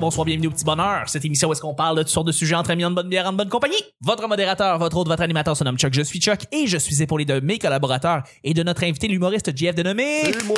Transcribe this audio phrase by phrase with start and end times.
[0.00, 1.08] bonsoir, bienvenue au Petit Bonheur.
[1.08, 3.08] Cette émission où est-ce qu'on parle de toutes sortes de sujets entre amis, en bonne
[3.08, 3.76] bière, en bonne compagnie.
[4.00, 7.02] Votre modérateur, votre autre, votre animateur se nomme Chuck, je suis Chuck et je suis
[7.02, 10.32] épaulé de mes collaborateurs et de notre invité, l'humoriste JF dénommé...
[10.46, 10.56] Moi!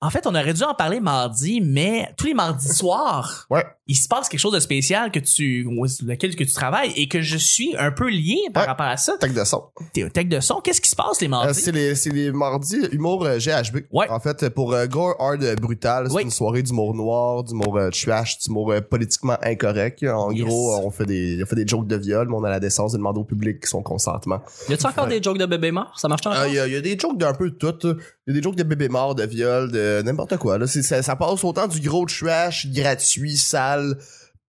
[0.00, 3.64] En fait, on aurait dû en parler mardi, mais tous les mardis soirs, Ouais.
[3.86, 5.68] Il se passe quelque chose de spécial que tu,
[6.06, 8.68] lequel que tu travailles et que je suis un peu lié par Ouais.
[8.68, 9.14] rapport à ça.
[9.20, 9.64] Tag de son.
[9.92, 10.60] T'es tech de son.
[10.62, 11.60] Qu'est-ce qui se passe les Euh, mardis?
[11.60, 13.80] c'est les, les mardis humour euh, GHB.
[13.92, 14.08] Ouais.
[14.08, 17.90] En fait, pour euh, Gore Hard euh, Brutal, c'est une soirée d'humour noir, d'humour euh,
[17.90, 20.02] trash, d'humour euh, politiquement incorrect.
[20.04, 20.44] En Yes.
[20.46, 22.92] gros, on fait des, on fait des jokes de viol, mais on a la décence
[22.92, 24.40] de demander au public son consentement.
[24.70, 25.92] Y a-tu encore des jokes de bébé mort?
[25.98, 26.40] Ça marche encore?
[26.40, 27.74] Euh, Il y, a- il y a des jokes d'un peu de tout.
[28.26, 30.56] Il y a des jokes de bébé mort, de viol, de n'importe quoi.
[30.56, 30.66] Là.
[30.66, 33.73] Ça passe autant du gros trash gratuit, sale,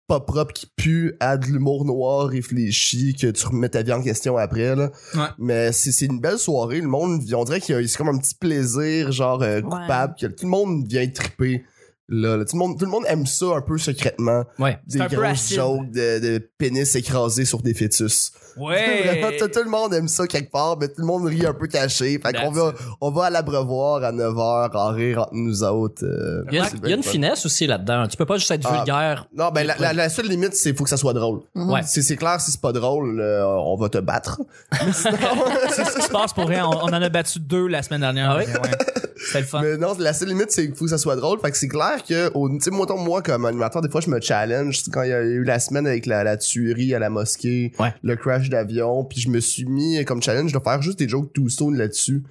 [0.07, 4.03] pas propre, qui pue, à de l'humour noir, réfléchi, que tu remets ta vie en
[4.03, 4.77] question après.
[4.77, 4.91] Là.
[5.15, 5.21] Ouais.
[5.39, 6.81] Mais c'est c'est une belle soirée.
[6.81, 10.15] Le monde, on dirait qu'il y a c'est comme un petit plaisir, genre euh, coupable,
[10.21, 11.65] que tout le monde vient triper.
[12.09, 12.45] Là, là.
[12.45, 14.45] Tout, le monde, tout le monde aime ça un peu secrètement.
[14.59, 14.79] Ouais.
[14.87, 18.33] Des grosses jokes de, de pénis écrasés sur des fœtus.
[18.57, 19.37] Vraiment, Ouais.
[19.37, 21.67] tout, tout le monde aime ça quelque part, mais tout le monde rit un peu
[21.67, 22.21] caché.
[22.25, 26.05] Fait qu'on va, on va à l'abreuvoir à 9h en rire entre nous autres.
[26.05, 28.07] euh, Il y a, c'est il y a une finesse aussi là-dedans.
[28.07, 28.77] Tu peux pas juste être Ah.
[28.77, 29.27] vulgaire.
[29.35, 31.41] Non, ben la, la, la seule limite, c'est faut que ça soit drôle.
[31.57, 31.81] Ouais.
[31.85, 34.41] C'est clair, si c'est pas drôle, euh, on va te battre.
[34.73, 36.67] C'est ça qui se passe pour rien.
[36.67, 38.31] On, on en a battu deux la semaine dernière.
[38.31, 38.45] Ah oui?
[38.45, 38.71] Ouais.
[39.17, 39.63] C'était le fun.
[39.63, 41.41] mais non, la seule limite, c'est qu'il faut que ça soit drôle.
[41.41, 44.11] Fait que c'est clair que, au- tu sais, moi, moi, comme animateur, des fois, je
[44.11, 44.83] me challenge.
[44.93, 47.95] Quand il y a eu la semaine avec la, la tuerie à la mosquée, Ouais.
[48.03, 51.33] le crash d'avion, puis je me suis mis comme challenge de faire juste des jokes
[51.33, 52.23] tout stone là-dessus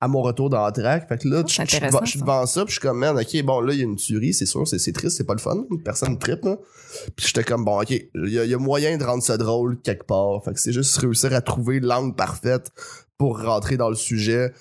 [0.00, 1.08] à mon retour dans la track.
[1.08, 2.24] Fait que là, Oh, je suis devant- je suis ça.
[2.24, 4.34] devant ça, puis je suis comme, man, ok, bon, là, il y a une tuerie,
[4.34, 5.64] c'est sûr, c'est c'est triste, c'est pas le fun.
[5.84, 6.56] Personne trippe, là.
[7.14, 10.04] Puis j'étais comme, bon, ok, il y, y a moyen de rendre ça drôle quelque
[10.04, 10.42] part.
[10.44, 12.70] Fait que c'est juste réussir à trouver l'angle parfaite
[13.16, 14.52] pour rentrer dans le sujet.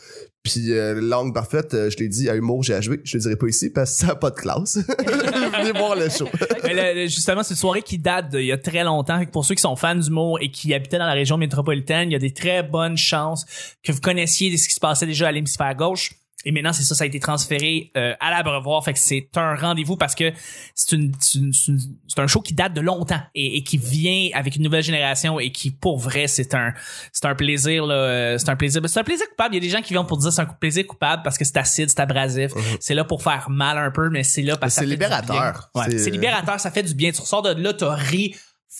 [0.44, 3.48] Puis euh, l'angle parfaite, euh, je l'ai dit à Humour GHB, je le dirai pas
[3.48, 4.77] ici parce que ça a pas de classe.
[5.58, 6.27] Venez voir le show.
[6.64, 9.23] Mais justement, c'est une soirée qui date d'il y a très longtemps.
[9.32, 12.16] Pour ceux qui sont fans d'humour et qui habitaient dans la région métropolitaine, il y
[12.16, 13.45] a des très bonnes chances
[13.83, 16.11] que vous connaissiez ce qui se passait déjà à l'hémisphère gauche.
[16.46, 18.84] Et maintenant, c'est ça, ça a été transféré euh, à l'Abreuvoir.
[18.84, 20.32] Fait que c'est un rendez-vous parce que
[20.74, 21.80] c'est une, c'est une-
[22.18, 25.52] un show qui date de longtemps et, et qui vient avec une nouvelle génération et
[25.52, 26.74] qui, pour vrai, c'est un,
[27.14, 27.94] c'est un plaisir, là.
[27.96, 28.82] euh, C'est un plaisir.
[28.88, 29.54] C'est un plaisir coupable.
[29.56, 31.46] Il y a des gens qui viennent pour dire c'est un plaisir coupable parce que
[31.46, 32.52] c'est acide, c'est abrasif.
[32.80, 35.70] C'est là pour faire mal un peu, mais c'est là parce que C'est libérateur.
[35.76, 37.12] Ouais, C'est- c'est libérateur, ça fait du bien.
[37.12, 38.36] Tu ressors de là, t'as ri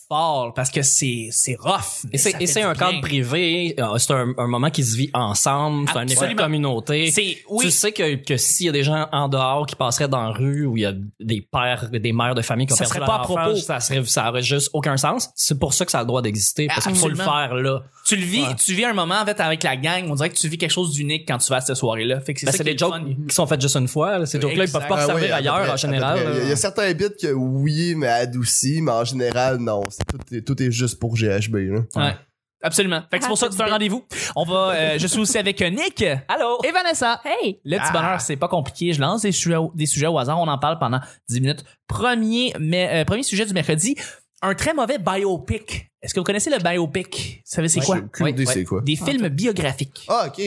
[0.08, 2.06] fort parce que c'est c'est rough.
[2.14, 2.88] Et c'est, et c'est un bien.
[2.92, 3.76] cadre privé.
[3.80, 5.90] euh, C'est un, un moment qui se vit ensemble.
[5.92, 7.12] C'est un effet communauté.
[7.12, 7.66] C'est oui.
[7.66, 10.30] Tu sais que, que s'il y a des gens en dehors qui passeraient dans la
[10.32, 12.90] rue où il y a des pères, des mères de famille qui ont Ça perdu
[12.96, 13.56] serait leur pas à enfant, propos.
[13.58, 15.30] ça serait, ça aurait juste aucun sens.
[15.36, 16.68] C'est pour ça que ça a le droit d'exister.
[16.68, 17.48] Parce qu'il faut le Absolument.
[17.48, 17.84] faire là.
[18.06, 18.56] Tu le vis, Ouais.
[18.64, 20.06] tu vis un moment en fait avec la gang.
[20.10, 22.20] On dirait que tu vis quelque chose d'unique quand tu vas à cette soirée-là.
[22.22, 23.04] Fait que c'est Ben, ça c'est des jokes fun.
[23.28, 24.18] qui sont faits juste une fois.
[24.20, 24.26] là.
[24.26, 24.98] Ces jokes-là, ils peuvent pas.
[25.02, 26.20] Ah servir oui, à ailleurs près, en à général.
[26.40, 26.54] Il y, là.
[26.54, 29.81] a certains bits que oui, mais adoucis, mais en général, non.
[30.08, 31.56] Tout, est- tout est juste pour GHB.
[31.56, 31.80] Là.
[31.96, 32.16] Ouais.
[32.64, 33.02] Absolument.
[33.10, 34.06] Fait que c'est pour ça que c'est un rendez-vous.
[34.36, 34.70] On va.
[34.76, 36.04] euh, je suis aussi avec Nick.
[36.28, 36.60] Allô?
[36.64, 37.20] Et Vanessa.
[37.26, 37.60] Hey!
[37.66, 37.92] Le petit Ah.
[37.92, 38.94] bonheur, c'est pas compliqué.
[38.94, 40.40] Je lance des sujets, au- des sujets au hasard.
[40.40, 41.64] On en parle pendant 10 minutes.
[41.88, 43.96] Premier, mais, euh, premier sujet du mercredi.
[44.42, 45.88] Un très mauvais biopic.
[46.02, 47.36] Est-ce que vous connaissez le biopic?
[47.36, 47.86] Vous savez c'est Ouais.
[47.86, 47.98] quoi?
[48.00, 48.64] Aucune idée ouais.
[48.64, 48.82] quoi.
[48.82, 50.04] Des films biographiques.
[50.08, 50.42] Ah, ok.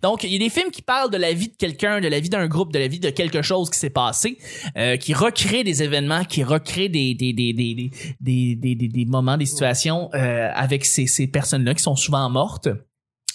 [0.00, 2.20] Donc, il y a des films qui parlent de la vie de quelqu'un, de la
[2.20, 4.38] vie d'un groupe, de la vie de quelque chose qui s'est passé,
[4.76, 8.88] euh, qui recréent des événements, qui recréent des des des des des des, des, des-
[8.88, 12.68] des moments, des situations euh, avec ces ces personnes-là qui sont souvent mortes.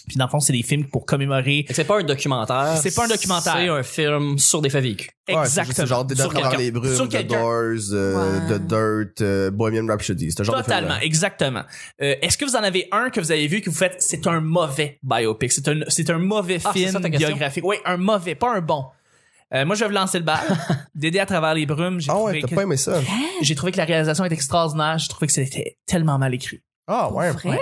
[0.08, 1.66] Puis dans le fond, c'est des films pour commémorer.
[1.70, 2.78] C'est pas un documentaire.
[2.82, 3.54] C'est pas un documentaire.
[3.58, 5.10] C'est un film sur des faits vécus.
[5.28, 5.86] Ouais, Exactement.
[5.86, 6.64] genre des Sur travers quelqu'un.
[6.64, 7.28] les brumes, Sur The.
[7.28, 8.58] Doors, euh, Ouais.
[8.58, 10.32] The Dirt, euh, Bohemian Rhapsody.
[10.32, 11.04] C'est genre Totalement, de film.
[11.04, 11.64] exactement.
[12.02, 14.26] Euh, Est-ce que vous en avez un que vous avez vu que vous faites c'est
[14.28, 17.66] un mauvais biopic, c'est un c'est un mauvais Ah, film ça biographique.
[17.66, 18.86] Oui, un mauvais, pas un bon.
[19.54, 20.40] Euh, moi, je vais vous lancer le bal.
[20.96, 22.00] D'aider à travers les brumes.
[22.02, 23.00] J'ai Ah trouvé ouais, t'as que- pas aimé ça?
[23.42, 24.98] J'ai trouvé que la réalisation est extraordinaire.
[24.98, 26.60] J'ai trouvé que c'était tellement mal écrit.
[26.88, 27.32] Ah ouais.
[27.32, 27.60] Vrai?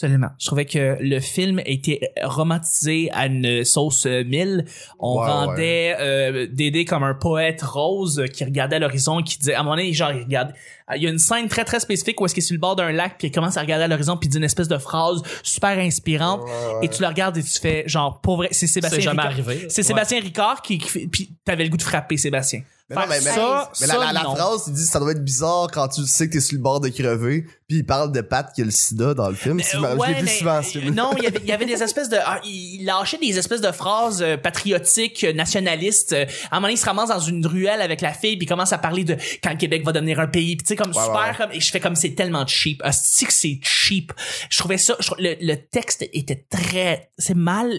[0.00, 0.28] Absolument.
[0.38, 4.64] Je trouvais que le film était romantisé à une sauce euh, mille.
[5.00, 9.38] On Ouais, vendait euh, Dédé comme un poète rose qui regardait à l'horizon et qui
[9.38, 10.52] disait, à un moment donné, genre, il regarde.
[10.94, 12.76] Il y a une scène très très spécifique où est-ce qu'il est sur le bord
[12.76, 14.78] d'un lac puis il commence à regarder à l'horizon puis il dit une espèce de
[14.78, 16.40] phrase super inspirante
[16.80, 19.32] et tu le regardes et tu fais genre pour vrai c'est Sébastien C'est jamais Ricard.
[19.48, 19.66] arrivé.
[19.68, 19.86] C'est Ouais.
[19.86, 22.62] Sébastien Ricard qui, qui fait puis t'avais le goût de frapper Sébastien.
[22.90, 25.12] Mais non, mais- mais- ça, Mais la, ça, la, la phrase, il dit ça doit
[25.12, 28.12] être bizarre quand tu sais que t'es sur le bord de crever, puis il parle
[28.12, 29.60] de Pat qui a le sida dans le film.
[29.60, 30.94] Si Euh, ouais, souvent ce film.
[30.94, 33.60] Non, il y avait, il y avait des espèces de, ah, il lâchait des espèces
[33.60, 36.14] de phrases euh, patriotiques, euh, nationalistes.
[36.14, 38.46] Euh, À un moment donné, il se ramasse dans une ruelle avec la fille, puis
[38.46, 40.76] il commence à parler de quand le Québec va devenir un pays, puis tu sais
[40.76, 42.80] comme Ouais, super ouais, comme, et je fais comme c'est tellement cheap.
[42.84, 44.12] Ah, c'est que c'est cheap?
[44.48, 47.70] Je trouvais ça, je le, le texte était très, c'est mal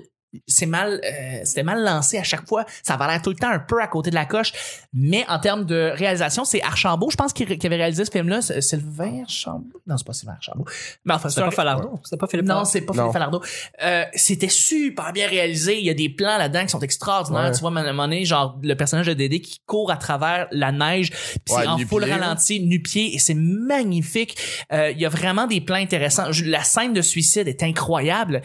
[0.47, 3.49] c'est mal euh, c'était mal lancé à chaque fois ça avait l'air tout le temps
[3.49, 4.51] un peu à côté de la coche
[4.93, 8.29] mais en termes de réalisation c'est Archambault je pense qu'il qui avait réalisé ce film
[8.29, 9.81] là Sylvain Archambault?
[9.87, 10.65] Non c'est pas Sylvain Archambault
[11.05, 11.99] mais enfin C'était un- pas Falardeau.
[12.03, 12.93] C'était pas Philippe non, c'est pas.
[12.93, 13.41] Philippe Falardeau.
[13.83, 15.79] Euh, c'était super bien réalisé.
[15.79, 17.45] Il y a des plans là-dedans qui sont extraordinaires.
[17.45, 17.51] Ouais.
[17.51, 20.47] Tu vois, à un moment donné, genre, le personnage de Dédé qui court à travers
[20.51, 24.37] la neige, puis Ouais, c'est en full ralenti, nu-pied, et c'est magnifique.
[24.71, 26.27] Euh, Il y a vraiment des plans intéressants.
[26.45, 28.41] La scène de suicide est incroyable,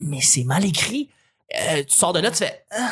[0.00, 1.10] mais c'est mal écrit.
[1.54, 2.64] Euh, tu sors de là, tu fais...
[2.70, 2.90] Ah.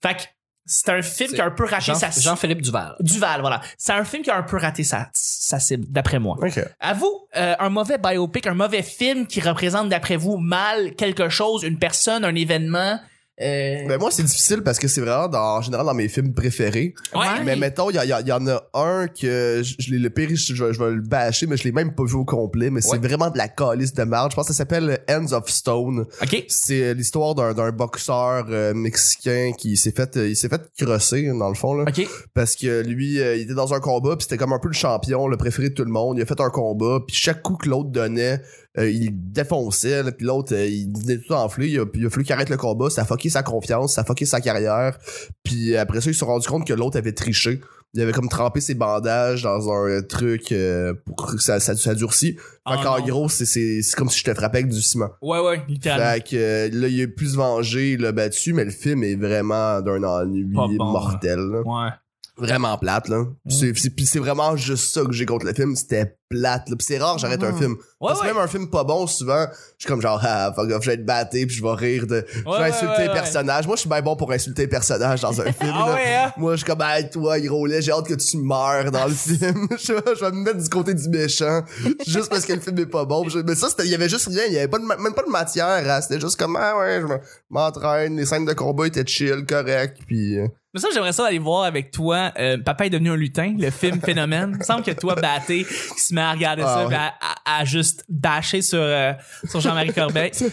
[0.00, 0.22] Fait que
[0.64, 2.10] c'est un film qui a un peu raté Jean- sa...
[2.10, 2.96] Jean-Philippe Duval.
[3.00, 3.60] Duval, voilà.
[3.76, 6.36] C'est un film qui a un peu raté sa, sa cible, d'après moi.
[6.40, 6.60] Ok.
[6.80, 11.28] À vous, euh, un mauvais biopic, un mauvais film qui représente d'après vous mal quelque
[11.28, 12.98] chose, une personne, un événement.
[13.42, 13.88] Euh...
[13.88, 16.94] Ben moi, c'est difficile parce que c'est vraiment, dans, en général, dans mes films préférés.
[17.14, 17.44] ouais.
[17.44, 20.64] Mais mettons, il y, en a un que je, je l'ai le pire, je, je
[20.64, 22.70] vais- je vais le bâcher, mais je l'ai même pas vu au complet.
[22.70, 24.30] Mais c'est vraiment de la calice de merde.
[24.30, 26.06] Je pense que ça s'appelle Ends of Stone.
[26.22, 26.44] Ok.
[26.48, 31.26] C'est l'histoire d'un d'un boxeur euh, mexicain qui s'est fait euh, il s'est fait crosser
[31.38, 32.06] dans le fond là Ok.
[32.34, 34.74] parce que lui euh, il était dans un combat puis c'était comme un peu le
[34.74, 37.56] champion le préféré de tout le monde il a fait un combat puis chaque coup
[37.56, 38.40] que l'autre donnait
[38.78, 42.06] euh, il défonçait là, puis l'autre euh, il venait tout enflé il a, puis il
[42.06, 44.40] a fallu qu'il arrête le combat ça a fucké sa confiance ça a fucké sa
[44.40, 44.96] carrière
[45.42, 47.60] puis après ça ils se sont rendu compte que l'autre avait triché
[47.94, 51.94] il avait comme trempé ses bandages dans un truc euh, pour que ça, ça, ça
[51.94, 52.32] durcit.
[52.32, 53.04] Fait Oh qu'en non.
[53.04, 55.10] gros, c'est, c'est, c'est comme si je te frappais avec du ciment.
[55.20, 56.10] Ouais, ouais, littéralement.
[56.14, 59.04] Fait que euh, là, il a pu se venger, il l'a battu, mais le film
[59.04, 61.38] est vraiment d'un ennui bon, mortel.
[61.38, 61.60] là.
[61.66, 61.90] Ouais.
[62.38, 63.26] Vraiment plate, là.
[63.46, 66.76] C'est, c'est, pis c'est vraiment juste ça que j'ai contre le film, c'était plate, là.
[66.76, 67.58] Pis c'est rare, j'arrête un Mhm.
[67.58, 67.76] film.
[68.00, 68.32] Parce que ouais.
[68.32, 69.46] même un film pas bon, souvent,
[69.78, 72.06] je suis comme genre, ah, fuck off, je vais être batté, puis je vais rire
[72.08, 72.24] de...
[72.28, 73.14] je vais ouais, insulter ouais, les ouais.
[73.14, 73.66] personnages.
[73.68, 75.94] Moi, je suis bien bon pour insulter les personnages dans un film, Ah là.
[75.94, 76.32] ouais, hein?
[76.36, 79.14] Moi, je suis comme, hey, toi, gros lait, j'ai hâte que tu meurs dans le
[79.14, 79.68] film.
[79.78, 81.62] je, vais- je vais me mettre du côté du méchant,
[82.06, 83.28] juste parce que le film est pas bon.
[83.28, 84.96] Je- mais ça, c'était, il y avait juste rien, il y avait pas de ma-
[84.96, 86.00] même pas de matière, hein.
[86.00, 87.20] C'était juste comme, ah ouais, je me-
[87.50, 91.38] m'entraîne, les scènes de combat étaient chill, correct, puis euh, Mais ça, j'aimerais ça aller
[91.38, 92.32] voir avec toi.
[92.38, 94.52] euh, Papa est devenu un lutin, le film Phénomène.
[94.54, 96.94] Il me semble que toi, batté, qui se met à regarder Ah ça, ouais.
[96.94, 97.14] à,
[97.54, 99.12] à- à juste bâcher sur, euh,
[99.48, 100.30] sur Jean-Marie Corbeil.
[100.32, 100.50] C'est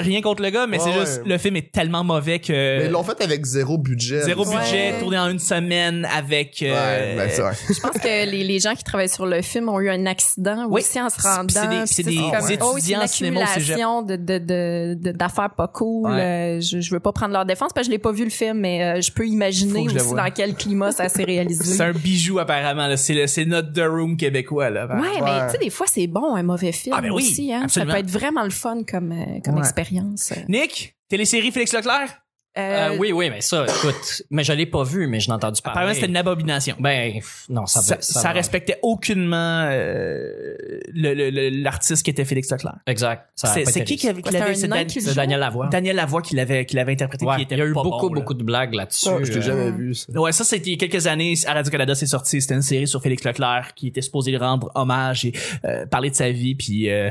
[0.00, 1.00] Rien contre le gars, mais c'est ouais.
[1.00, 2.52] juste, le film est tellement mauvais que...
[2.52, 4.22] mais ils l'ont fait avec zéro budget.
[4.22, 6.62] Zéro budget, tourné en une semaine avec...
[6.62, 7.52] euh, Ouais, ben ça.
[7.52, 10.66] Je pense que les, les gens qui travaillent sur le film ont eu un accident
[10.68, 10.80] Oui.
[10.80, 11.48] aussi en se C'est- rendant.
[11.48, 12.30] c'est des- c'est étudiants
[12.62, 16.10] oh, en une accumulation de, de, de, de- d'affaires pas cool.
[16.10, 16.20] Ouais.
[16.20, 18.30] Euh, je, je veux pas prendre leur défense parce que je l'ai pas vu le
[18.30, 21.64] film, mais euh, je peux imaginer que aussi dans quel climat ça s'est réalisé.
[21.76, 22.86] C'est un bijou apparemment.
[22.86, 22.96] là.
[22.96, 24.86] C'est le- c'est notre The Room québécois là.
[24.86, 25.46] Ouais, mais Ouais.
[25.46, 27.52] tu sais, des fois, c'est bon, un mauvais film Ah, ben oui, aussi.
[27.52, 27.66] Hein?
[27.68, 29.60] Ça peut être vraiment le fun comme, euh, comme Ouais.
[29.60, 30.32] expérience.
[30.48, 32.18] Nick, télésérie Félix Leclerc?
[32.58, 32.60] Euh,
[32.90, 35.62] Euh, oui, oui, mais ça, écoute, mais je l'ai pas vu, mais je l'ai entendu
[35.62, 35.76] parler.
[35.78, 36.76] Apparemment, c'était une abomination.
[36.78, 38.02] Ben, non, ça ça, va.
[38.02, 38.32] ça, va.
[38.32, 40.54] respectait aucunement euh,
[40.92, 42.76] le- le- le- l'artiste qui était Félix Leclerc.
[42.86, 43.26] Exact.
[43.34, 44.86] C'est qui qui avait, qui l'avait c'est Dan-?
[45.14, 45.68] Daniel Lavoie.
[45.68, 47.82] Daniel Lavoie qui l'avait qui l'avait interprété Ouais, qui était il y a eu pas
[47.82, 49.08] beaucoup, bon, beaucoup de blagues là-dessus.
[49.22, 50.12] Je l'ai euh, jamais vu, ça.
[50.20, 52.62] Ouais, ça c'était il y a quelques années à Radio Canada c'est sorti, c'était une
[52.62, 55.32] série sur Félix Leclerc qui était supposé lui rendre hommage et
[55.64, 57.10] euh, parler de sa vie puis euh,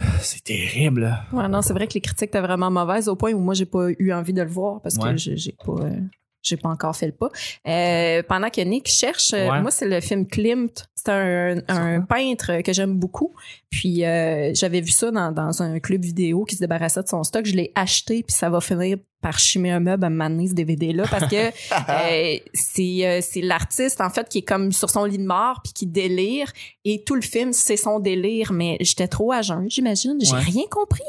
[0.20, 1.16] c'est terrible.
[1.32, 3.66] Ouais, non, c'est vrai que les critiques étaient vraiment mauvaises au point où moi j'ai
[3.66, 5.12] pas eu envie de le voir parce Ouais.
[5.12, 6.00] que j'ai pas euh,
[6.42, 7.28] j'ai pas encore fait le pas.
[7.68, 9.60] Euh, pendant que Nick cherche, euh, Ouais.
[9.60, 10.86] moi c'est le film Klimt.
[11.04, 13.34] C'est un, un peintre que j'aime beaucoup.
[13.70, 17.22] Puis euh, j'avais vu ça dans, dans un club vidéo qui se débarrassait de son
[17.24, 17.46] stock.
[17.46, 20.92] Je l'ai acheté puis ça va finir par chimer un meuble à m'amener ce DVD
[20.92, 21.36] là parce que
[21.90, 25.60] euh, c'est euh, c'est l'artiste en fait qui est comme sur son lit de mort
[25.62, 26.50] puis qui délire
[26.86, 30.40] et tout le film c'est son délire mais j'étais trop à jeun j'imagine j'ai Ouais.
[30.40, 31.02] rien compris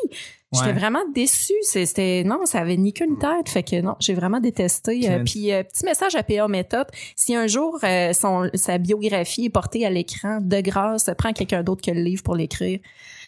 [0.53, 0.73] j'étais Ouais.
[0.73, 5.09] vraiment déçue c'était non ça avait ni qu'une tête fait que non j'ai vraiment détesté
[5.09, 9.45] Euh, puis euh, petit message à PA Méthode si un jour euh, son sa biographie
[9.45, 12.79] est portée à l'écran de grâce prends quelqu'un d'autre que le livre pour l'écrire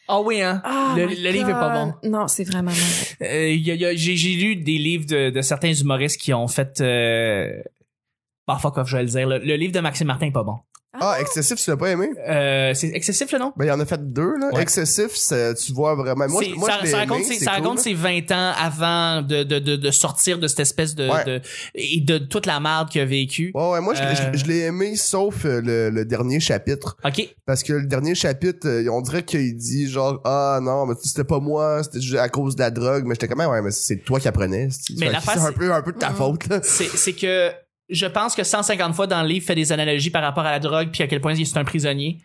[0.09, 0.61] Ah oui hein?
[0.65, 1.93] Ah, le, livre est pas bon.
[2.09, 2.71] non c'est vraiment.
[3.21, 6.47] Euh, il y a- y j'ai lu des livres de, de certains humoristes qui ont
[6.49, 7.61] fait euh,
[8.47, 9.27] bah fuck off, je vais le dire.
[9.27, 10.57] Le, le livre de Maxime Martin est pas bon.
[10.99, 12.09] Ah, excessif, tu l'as pas aimé?
[12.29, 13.53] Euh, c'est excessif le nom?
[13.57, 14.49] Ben, il en a fait deux, là.
[14.53, 14.61] Ouais.
[14.61, 15.11] Excessif,
[15.65, 16.27] tu vois vraiment.
[16.27, 18.53] Moi, moi ça, je l'ai ça raconte, aimé, ses, ça cool, raconte ses 20 ans
[18.57, 21.25] avant de, de, de, de sortir de cette espèce de, Ouais.
[21.25, 21.41] de
[21.75, 23.51] et de toute la merde qu'il a vécu.
[23.55, 24.13] Ouais, ouais, moi, je, Euh.
[24.33, 26.95] je- je l'ai aimé, sauf euh, le, le dernier chapitre.
[27.03, 27.27] Ok.
[27.45, 31.23] Parce que le dernier chapitre, euh, on dirait qu'il dit genre, ah non, mais c'était
[31.23, 33.05] pas moi, c'était juste à cause de la drogue.
[33.05, 34.69] Mais j'étais comme, ouais, mais c'est toi qui apprenais.
[34.69, 36.15] c'est- un peu, un peu de ta Mhm.
[36.15, 36.59] faute, là.
[36.63, 37.51] C'est c'est que
[37.93, 40.59] je pense que 150 fois dans le livre fait des analogies par rapport à la
[40.59, 42.17] drogue puis à quel point il est un prisonnier.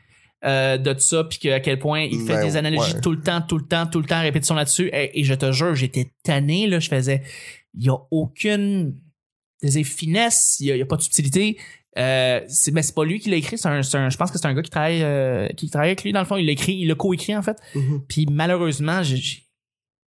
[0.45, 3.01] Euh, de ça puis que- à quel point il fait Ben, des analogies ouais.
[3.01, 5.51] tout le temps tout le temps tout le temps répétition là-dessus et, et je te
[5.51, 7.25] jure j'étais tanné là je faisais
[7.75, 8.95] il y a aucune
[9.65, 11.59] des finesse il y, a- pas de subtilité
[11.99, 14.31] euh, c'est mais c'est pas lui qui l'a écrit c'est un, c'est un- je pense
[14.31, 16.47] que c'est un gars qui travaille euh, qui travaille avec lui dans le fond il
[16.47, 18.03] l'a écrit il l'a coécrit en fait Mhm.
[18.09, 19.43] puis malheureusement j'ai j'ai-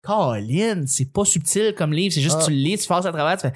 [0.04, 2.44] Colin, c'est pas subtil comme livre, c'est juste Ah.
[2.46, 3.52] tu le lis, tu passes à travers, tu fais,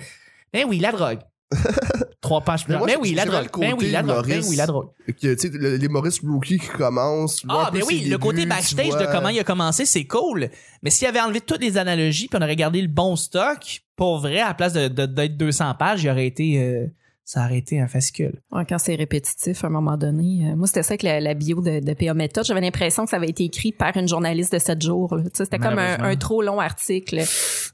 [0.53, 1.21] ben oui, la drogue.
[2.25, 3.37] Trois pages plus Mais Ben oui, la drogue.
[3.37, 4.23] le Ben côté oui, la drogue.
[4.27, 4.49] Ben humoriste.
[4.51, 4.89] oui, la drogue.
[5.21, 6.91] Tu sais, le- les Maurice Rookie qui vois
[7.49, 10.49] Ah, ben oui, le côté backstage de comment il a commencé, c'est cool.
[10.83, 14.19] Mais s'il avait enlevé toutes les analogies puis on aurait gardé le bon stock, pour
[14.21, 16.87] vrai, à la place d'être 200 pages, il aurait été, euh,
[17.25, 18.41] ça aurait été un fascicule.
[18.53, 20.51] Ouais, quand c'est répétitif, à un moment donné.
[20.51, 22.45] euh, moi, c'était ça avec la, la bio de, de PA Method.
[22.45, 25.15] J'avais l'impression que ça avait été écrit par une journaliste de 7 jours.
[25.17, 25.23] là.
[25.25, 27.23] Tu sais, C'était comme un, un trop long article.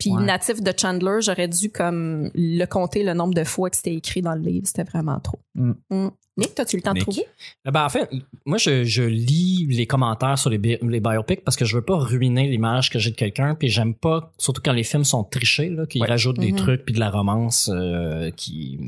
[0.00, 0.24] Puis Ouais.
[0.24, 4.22] natif de Chandler, j'aurais dû comme le compter le nombre de fois que c'était écrit
[4.22, 4.66] dans le livre.
[4.66, 5.38] C'était vraiment trop.
[5.54, 5.72] Mm.
[5.90, 6.08] Mm.
[6.36, 7.00] Nick, as-tu le temps Nick?
[7.06, 7.26] de trouver?
[7.66, 8.08] Eh Ben, en fait,
[8.46, 11.84] moi, je, je lis les commentaires sur les, bi- les biopics parce que je veux
[11.84, 13.54] pas ruiner l'image que j'ai de quelqu'un.
[13.54, 16.08] Puis j'aime pas, surtout quand les films sont trichés, là, qu'ils Ouais.
[16.08, 16.56] rajoutent des Mhm.
[16.58, 18.78] trucs puis de la romance euh, qui,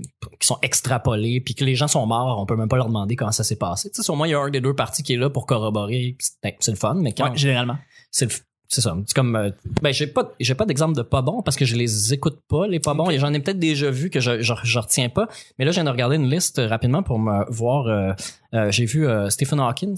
[0.41, 3.17] qui sont extrapolés puis que les gens sont morts, on peut même pas leur demander
[3.17, 3.91] comment ça s'est passé.
[3.91, 5.45] Tu sais, au moins, il y a un des deux parties qui est là pour
[5.45, 6.17] corroborer.
[6.21, 7.77] C'est ben, c'est le fun, mais quand Ouais, généralement.
[8.11, 8.41] c'est le-
[8.73, 8.97] c'est ça.
[9.07, 9.51] C'est comme euh,
[9.83, 12.67] ben j'ai pas j'ai pas d'exemple de pas bon parce que je les écoute pas
[12.67, 15.29] les pas bons et j'en ai peut-être déjà vu que je, je je retiens pas.
[15.59, 18.13] Mais là je viens de regarder une liste rapidement pour me voir euh,
[18.55, 19.95] euh, j'ai vu euh, Stephen Hawkins.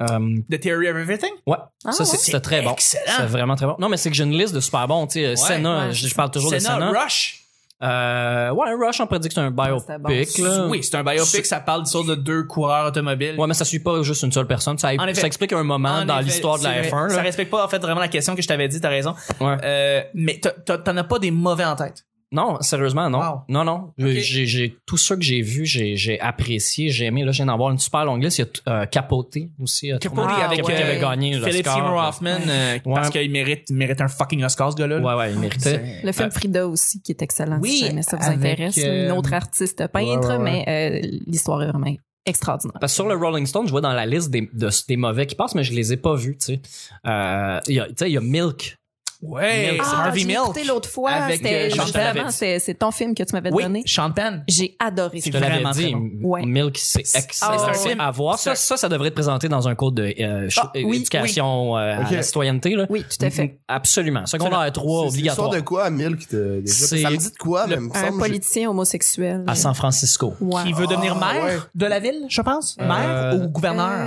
[0.00, 1.32] The Theory of Everything?
[1.48, 2.18] ouais, Ah, ça c'est- ouais?
[2.18, 2.70] c'était très bon.
[2.72, 3.02] Excellent.
[3.16, 3.74] C'est vraiment très bon.
[3.80, 6.14] Non mais c'est que j'ai une liste de super bons, tu sais, Senna, ouais, je,
[6.14, 7.02] parle toujours de Senna, Senna.
[7.02, 7.42] Rush.
[7.80, 9.64] Euh, ouais, Rush on prédit que c'est un bon.
[9.88, 10.66] biopic là.
[10.68, 13.36] Oui, c'est un biopic, ça parle sur de deux coureurs automobiles.
[13.38, 15.20] Ouais, mais ça suit pas juste une seule personne, ça, En effet.
[15.20, 17.14] ça explique un moment En dans l'histoire de la c'est F1 vrai.
[17.14, 19.14] Ça respecte pas, en fait, vraiment la question que je t'avais dit, t'as raison.
[19.40, 19.56] Ouais.
[19.62, 22.04] Euh, mais t'as- t'as- t'en as pas des mauvais en tête.
[22.30, 23.20] Non, sérieusement, non.
[23.20, 23.40] Wow.
[23.48, 23.92] Non, non.
[23.98, 24.06] Ok.
[24.18, 27.24] J'ai, j'ai, tous ceux que j'ai vus, j'ai, j'ai apprécié, j'ai aimé.
[27.24, 28.38] Là, je viens d'avoir une super longue liste.
[28.38, 29.90] Il y a euh, Capoté aussi.
[29.92, 31.66] euh, Capote Truman, avec qui avait euh, gagné Philip.
[31.66, 32.94] Seymour Hoffman, euh, Ouais.
[32.94, 34.98] parce qu'il mérite, il mérite un fucking Oscar, ce gars-là.
[34.98, 35.60] Ouais, ouais, il méritait.
[35.60, 37.58] C'est- Le film Euh, Frida aussi, qui est excellent.
[37.62, 38.76] oui, si jamais ça vous intéresse.
[38.78, 40.38] euh, Une autre artiste peintre, ouais, ouais.
[40.38, 40.64] mais
[41.02, 41.94] euh, l'histoire est vraiment
[42.26, 42.76] extraordinaire.
[42.78, 45.26] Parce que sur le Rolling Stone, je vois dans la liste des, de- des mauvais
[45.26, 46.60] qui passent, mais je les ai pas vus, tu sais.
[47.06, 48.76] Euh, il y a, tu sais, il y a Milk.
[49.20, 50.38] Ouais, Milk, c'est Ah, Harvey j'ai Milk.
[50.44, 51.10] écouté l'autre fois.
[51.10, 52.30] Avec, C'était euh, Sean justement, Penn.
[52.30, 53.82] c'est c'est ton film que tu m'avais Oui, donné.
[53.84, 54.44] Sean Penn.
[54.46, 55.42] J'ai adoré Je ce te film.
[55.48, 56.22] l'avais vraiment dit.
[56.22, 56.46] Ouais.
[56.46, 57.52] Milk, c'est excellent.
[57.58, 57.96] Ah, C'est ouais.
[57.98, 58.38] à voir.
[58.38, 61.98] Ça, ça, ça devrait être présenté dans un cours de euh, Ah, oui, éducation euh,
[62.00, 62.12] Ok.
[62.12, 62.86] à la citoyenneté, là.
[62.90, 63.58] Oui, tout à fait.
[63.66, 64.24] Absolument.
[64.26, 65.46] Secondaire 3, C'est- c'est obligatoire.
[65.48, 66.20] l'histoire de quoi, Milk?
[66.66, 69.42] C'est Ça me dit de quoi, le- mais il me Un semble politicien homosexuel.
[69.48, 70.34] À San Francisco.
[70.40, 70.62] Ouais.
[70.64, 72.76] Qui veut devenir Ah, maire de la ville, je pense?
[72.80, 74.06] Euh, maire ou gouverneur?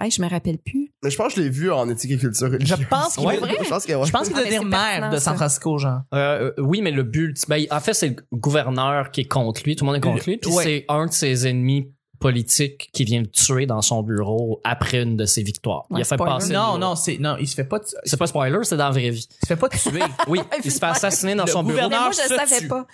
[0.00, 0.90] Hey, je me rappelle plus.
[1.04, 2.50] Mais je pense que je l'ai vu en éthique et culture.
[2.60, 3.38] Je pense qu'il Ouais.
[3.62, 4.06] Je pense que ouais.
[4.06, 5.36] Je pense qu'il Ah, veut mais devenir c'est maire de San.
[5.36, 6.00] Francisco, genre.
[6.12, 9.62] Euh, euh, oui, mais le but, ben, en fait, c'est le gouverneur qui est contre
[9.64, 9.76] lui.
[9.76, 10.36] Tout le monde est contre lui.
[10.38, 10.64] Puis Ouais.
[10.64, 15.16] c'est un de ses ennemis politiques qui vient le tuer dans son bureau après une
[15.16, 15.84] de ses victoires.
[15.90, 16.32] il a fait spoiler.
[16.36, 16.52] passer.
[16.54, 19.10] Non, non, c'est non, il se fait pas, C'est pas spoiler, c'est dans la vraie
[19.10, 19.28] vie.
[19.30, 20.00] il se fait pas tuer.
[20.28, 21.88] Oui, il se fait assassiner dans Le son bureau.
[21.88, 22.68] moi, je savais tue.
[22.68, 22.86] pas.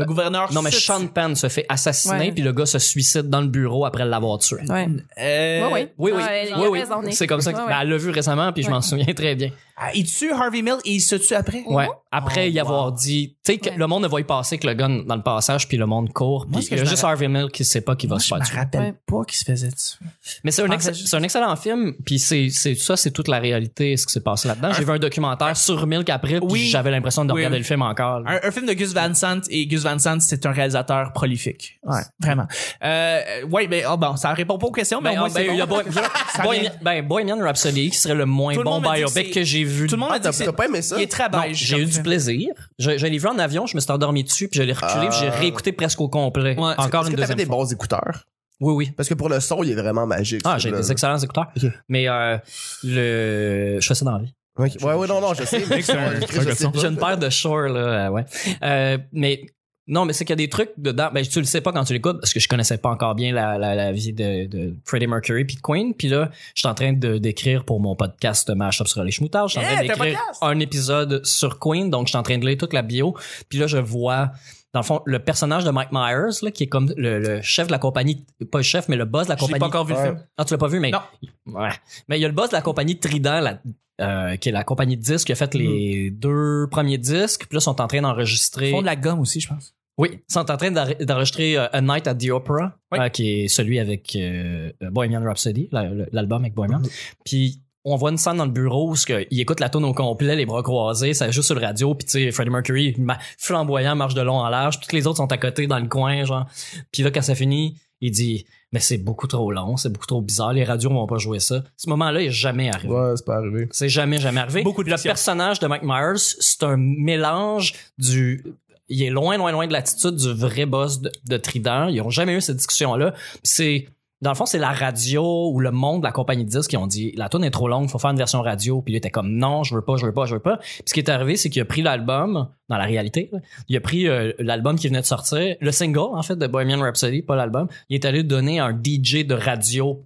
[0.00, 0.52] Le gouverneur.
[0.52, 1.06] Non, mais se Sean.
[1.06, 4.56] Penn se fait assassiner, puis le gars se suicide dans le bureau après l'avoir tué.
[4.68, 4.88] Ouais.
[5.18, 5.92] Euh, Ouais, ouais.
[5.98, 6.22] Oui, oui,
[6.56, 6.80] oui, oui.
[7.04, 7.14] Nick.
[7.14, 7.52] C'est comme ça.
[7.52, 9.50] que- Ouais, ben, elle l'a vu récemment, puis je m'en souviens très bien.
[9.76, 11.62] ah, il tue Harvey Milk et il se tue après?
[11.66, 11.88] Ouais.
[12.12, 12.90] Après Oh, y avoir wow.
[12.96, 13.76] dit, tu sais, que Ouais.
[13.76, 16.12] le monde ne va y passer que le gun dans le passage, puis le monde
[16.12, 16.46] court.
[16.48, 18.14] Moi, Puis il y a je juste me Harvey Milk qui sait pas qu'il va
[18.14, 18.56] Moi, se je faire me tuer.
[18.58, 18.94] rappelle Ouais.
[19.06, 20.06] pas qu'il se faisait tuer.
[20.44, 23.96] Mais c'est un, Je ex- un excellent film, puis c'est, ça, c'est toute la réalité,
[23.96, 24.72] ce qui s'est passé là-dedans.
[24.76, 26.66] J'ai vu un documentaire sur Milk après, puis Oui.
[26.66, 27.60] j'avais l'impression de Oui, regarder oui.
[27.60, 28.22] le film encore.
[28.26, 31.78] Un, un film de Gus Van Sant et Gus Van Sant, c'est un réalisateur prolifique.
[31.82, 32.46] Ouais, vraiment.
[32.84, 33.20] Euh,
[33.50, 35.46] ouais, ben, oh, bon, ça répond pas aux questions, mais Ben, au moins, ben, c'est
[35.48, 35.76] il y a bon.
[35.82, 35.84] Boy-
[36.36, 39.30] Ça Boy- vient- ben, Bohemian Rhapsody, qui serait le moins le bon que biopic c'est-
[39.30, 39.86] que j'ai vu.
[39.86, 40.96] Tout le monde Ah, t'as que pas aimé ça?
[40.98, 41.56] Il est très beige.
[41.58, 42.48] j'ai eu du plaisir.
[42.78, 45.08] Je, je l'ai vu en avion, je me suis endormi dessus, puis je l'ai reculé,
[45.08, 45.30] puis j'ai Ah.
[45.38, 46.56] réécouté presque au complet.
[46.58, 46.74] Ouais.
[46.76, 47.56] Encore Est-ce une que t'avais deuxième des fois.
[47.56, 48.24] bons écouteurs?
[48.60, 48.90] Oui, oui.
[48.94, 50.42] Parce que pour le son, il est vraiment magique.
[50.44, 51.46] Ah, j'ai des excellents écouteurs.
[51.88, 52.36] Mais euh,
[52.84, 54.34] le, je fais ça dans la vie.
[54.56, 54.72] Ok.
[54.82, 55.64] Ouais, ouais, non, non, je sais.
[55.70, 58.24] mais je une paire de Shore, là, euh, ouais.
[58.62, 59.46] Euh, mais
[59.90, 61.10] non, mais c'est qu'il y a des trucs dedans.
[61.12, 63.32] Ben, tu le sais pas quand tu l'écoutes parce que je connaissais pas encore bien
[63.32, 65.92] la, la, la vie de, de Freddie Mercury puis Queen.
[65.94, 69.48] Puis là, je suis en train de d'écrire pour mon podcast Mashup sur les schmoutards.
[69.48, 72.22] Je suis en train Hey, un d'écrire un épisode sur Queen, donc je suis en
[72.22, 73.14] train de lire toute la bio.
[73.48, 74.30] Puis là, je vois
[74.72, 77.66] dans le fond le personnage de Mike Myers là, qui est comme le, le chef
[77.66, 79.58] de la compagnie, pas le chef mais le boss de la Je compagnie.
[79.58, 80.04] pas encore vu le Ouais.
[80.06, 80.24] film.
[80.38, 80.92] Ah, tu l'as pas vu, mais.
[80.92, 81.00] Non.
[81.46, 81.70] Ouais.
[82.08, 83.60] Mais il y a le boss de la compagnie Trident, la-
[84.00, 87.56] euh, qui est la compagnie de disques, qui a fait les deux premiers disques, puis
[87.56, 88.70] là, ils sont en train Ils d'enregistrer.
[88.70, 89.74] font de la gomme aussi, je pense.
[90.00, 92.98] Oui, ils sont en train d'enregistrer euh, A Night at the Opera, Oui.
[92.98, 96.80] euh, qui est celui avec euh, Bohemian Rhapsody, l'album avec Bohemian.
[97.26, 98.94] Puis on voit une scène dans le bureau où
[99.30, 102.06] il écoute la tune au complet, les bras croisés, ça joue sur le radio, puis
[102.06, 102.96] tu sais, Freddie Mercury,
[103.36, 106.24] flamboyant, marche de long en large, toutes les autres sont à côté dans le coin,
[106.24, 106.46] genre.
[106.92, 110.22] Puis là, quand ça finit, il dit «Mais c'est beaucoup trop long, c'est beaucoup trop
[110.22, 112.92] bizarre, les radios vont pas jouer ça.» Ce moment-là, il est jamais arrivé.
[112.94, 113.68] Ouais, c'est pas arrivé.
[113.70, 114.62] C'est jamais, jamais arrivé.
[114.62, 118.42] Beaucoup de Le personnage de Mike Myers, c'est un mélange du...
[118.90, 121.88] Il est loin, loin, loin de l'attitude du vrai boss de, de Trident.
[121.88, 123.14] Ils ont jamais eu cette discussion-là.
[123.42, 123.86] C'est
[124.22, 126.76] dans le fond, c'est la radio ou le monde de la compagnie de disques qui
[126.76, 128.82] ont dit la tune est trop longue, faut faire une version radio.
[128.82, 130.58] Puis il était comme non, je veux pas, je veux pas, je veux pas.
[130.58, 133.30] Puis ce qui est arrivé, c'est qu'il a pris l'album dans la réalité.
[133.68, 136.80] il a pris euh, l'album qui venait de sortir, le single en fait de Bohemian
[136.80, 137.68] Rhapsody, pas l'album.
[137.88, 140.04] Il est allé donner à un DJ de radio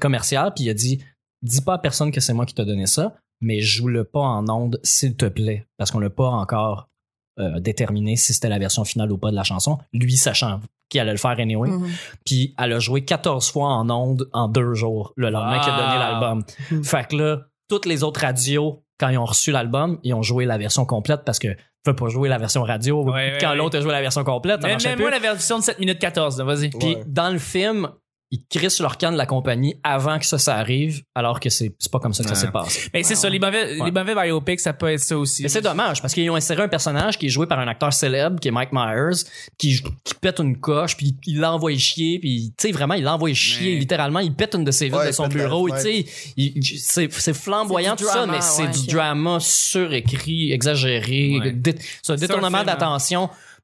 [0.00, 1.00] commercial, puis il a dit
[1.42, 4.48] dis pas à personne que c'est moi qui t'a donné ça, mais joue-le pas en
[4.48, 6.88] onde, s'il te plaît, parce qu'on l'a pas encore
[7.38, 9.78] euh, déterminé si c'était la version finale ou pas de la chanson.
[9.92, 11.70] Lui sachant qu'il allait le faire anyway.
[11.70, 11.90] Mhm.
[12.26, 15.76] Puis elle a joué 14 fois en onde en deux jours, le lendemain qu'il a
[15.76, 16.44] donné l'album.
[16.70, 16.84] Mhm.
[16.84, 20.44] Fait que là, toutes les autres radios, quand ils ont reçu l'album, ils ont joué
[20.44, 23.56] la version complète parce que tu peux pas jouer la version radio Ouais, quand ouais,
[23.56, 24.60] l'autre a joué la version complète.
[24.60, 26.70] Ça Mais marchait moi la version de 7 minutes 14, là, vas-y.
[26.70, 27.88] Puis dans le film,
[28.32, 31.72] ils crissent leur canne de la compagnie avant que ça, ça arrive, alors que c'est
[31.78, 32.40] c'est pas comme ça que ça Ouais.
[32.40, 32.90] s'est passé.
[32.94, 33.84] Mais c'est ça, les mauvais, Ouais.
[33.84, 35.42] les mauvais biopics, ça peut être ça aussi.
[35.42, 37.92] Mais c'est dommage parce qu'ils ont inséré un personnage qui est joué par un acteur
[37.92, 39.22] célèbre qui est Mike Myers
[39.58, 43.32] qui, qui pète une coche puis il l'envoie chier puis tu sais vraiment il l'envoie
[43.34, 43.78] chier Ouais.
[43.80, 46.04] littéralement il pète une de ses vitres Ouais, de son bureau tu sais
[46.78, 51.52] c'est c'est flamboyant tout ça mais c'est ouais, du drama surécrit exagéré Ouais.
[51.52, 52.64] dé- c'est un détournement hein.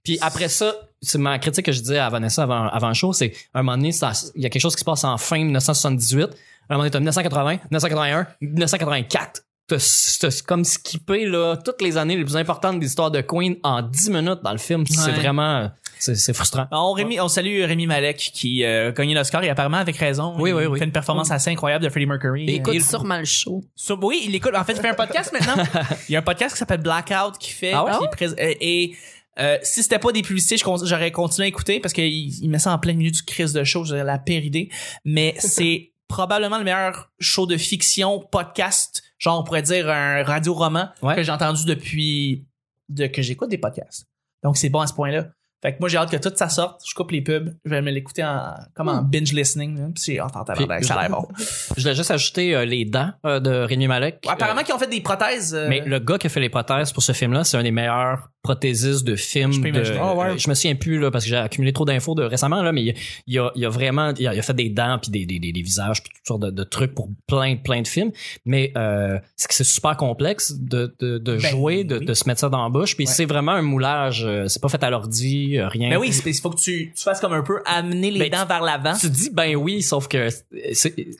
[0.08, 3.12] Puis après ça c'est ma critique que je disais à Vanessa avant, avant le show
[3.12, 5.36] c'est un moment donné ça- il y a quelque chose qui se passe en fin
[5.38, 6.22] 1978
[6.70, 12.24] un moment donné t'as 1980 1981 1984 t'as comme skippé là toutes les années les
[12.24, 16.14] plus importantes de l'histoire de Queen en 10 minutes dans le film c'est vraiment c'est
[16.14, 19.78] c'est frustrant On, Rémi, on salue Rémi Malek qui euh, a gagné l'Oscar et apparemment
[19.78, 20.32] avec raison.
[20.38, 20.78] Oui, il oui, oui.
[20.78, 22.46] fait une performance assez incroyable de Freddie Mercury.
[22.48, 23.64] Euh, Écoute il- sûrement le show.
[24.00, 24.52] Oui, il écoute.
[24.54, 25.60] En fait, il fait un podcast maintenant.
[26.08, 27.72] Il y a un podcast qui s'appelle Blackout qui fait.
[27.72, 27.92] Ah ouais?
[28.16, 28.96] qui prés- et
[29.40, 32.72] euh, si c'était pas des publicités, j'aurais continué à écouter parce qu'il il met ça
[32.72, 33.84] en plein milieu du crise de show.
[33.84, 34.70] J'aurais la pire idée.
[35.04, 40.88] Mais c'est probablement le meilleur show de fiction podcast, genre on pourrait dire un radio-roman
[41.02, 41.16] Ouais.
[41.16, 42.46] que j'ai entendu depuis
[42.88, 44.06] de, que j'écoute des podcasts.
[44.42, 45.28] Donc c'est bon à ce point-là.
[45.62, 46.80] Fait que moi j'ai hâte que tout ça sorte.
[46.88, 47.52] Je coupe les pubs.
[47.64, 49.76] Je vais me l'écouter en, comme en binge listening.
[49.78, 49.86] là.
[49.94, 51.26] Puis c'est oh, tabarnak, ça a l'air bon.
[51.76, 54.86] je voulais juste ajouter euh, les dents euh, de Rémi Malek Apparemment qu'ils ont fait
[54.90, 55.54] des prothèses.
[55.54, 57.70] euh, Mais le gars qui a fait les prothèses pour ce film-là, c'est un des
[57.72, 59.52] meilleurs prothésistes de films.
[59.52, 60.26] Je peux de- ouais.
[60.30, 62.72] euh, je me souviens plus là parce que j'ai accumulé trop d'infos de récemment là,
[62.72, 62.94] mais il,
[63.26, 65.38] il a, il a vraiment, il a, il a fait des dents puis des, des,
[65.38, 68.12] des, des visages puis toutes sortes de, de trucs pour plein plein de films.
[68.46, 72.04] Mais euh, c'est que c'est super complexe de, de, Ben, jouer, de, oui.
[72.06, 72.96] de se mettre ça dans la bouche.
[72.96, 73.12] Puis Ouais.
[73.12, 74.24] c'est vraiment un moulage.
[74.24, 75.88] euh, C'est pas fait à l'ordi, euh, rien.
[75.88, 78.46] Mais oui, il faut que tu, tu fasses comme un peu amener les Ben, dents
[78.46, 78.94] vers l'avant.
[78.98, 80.28] Tu dis ben oui, sauf que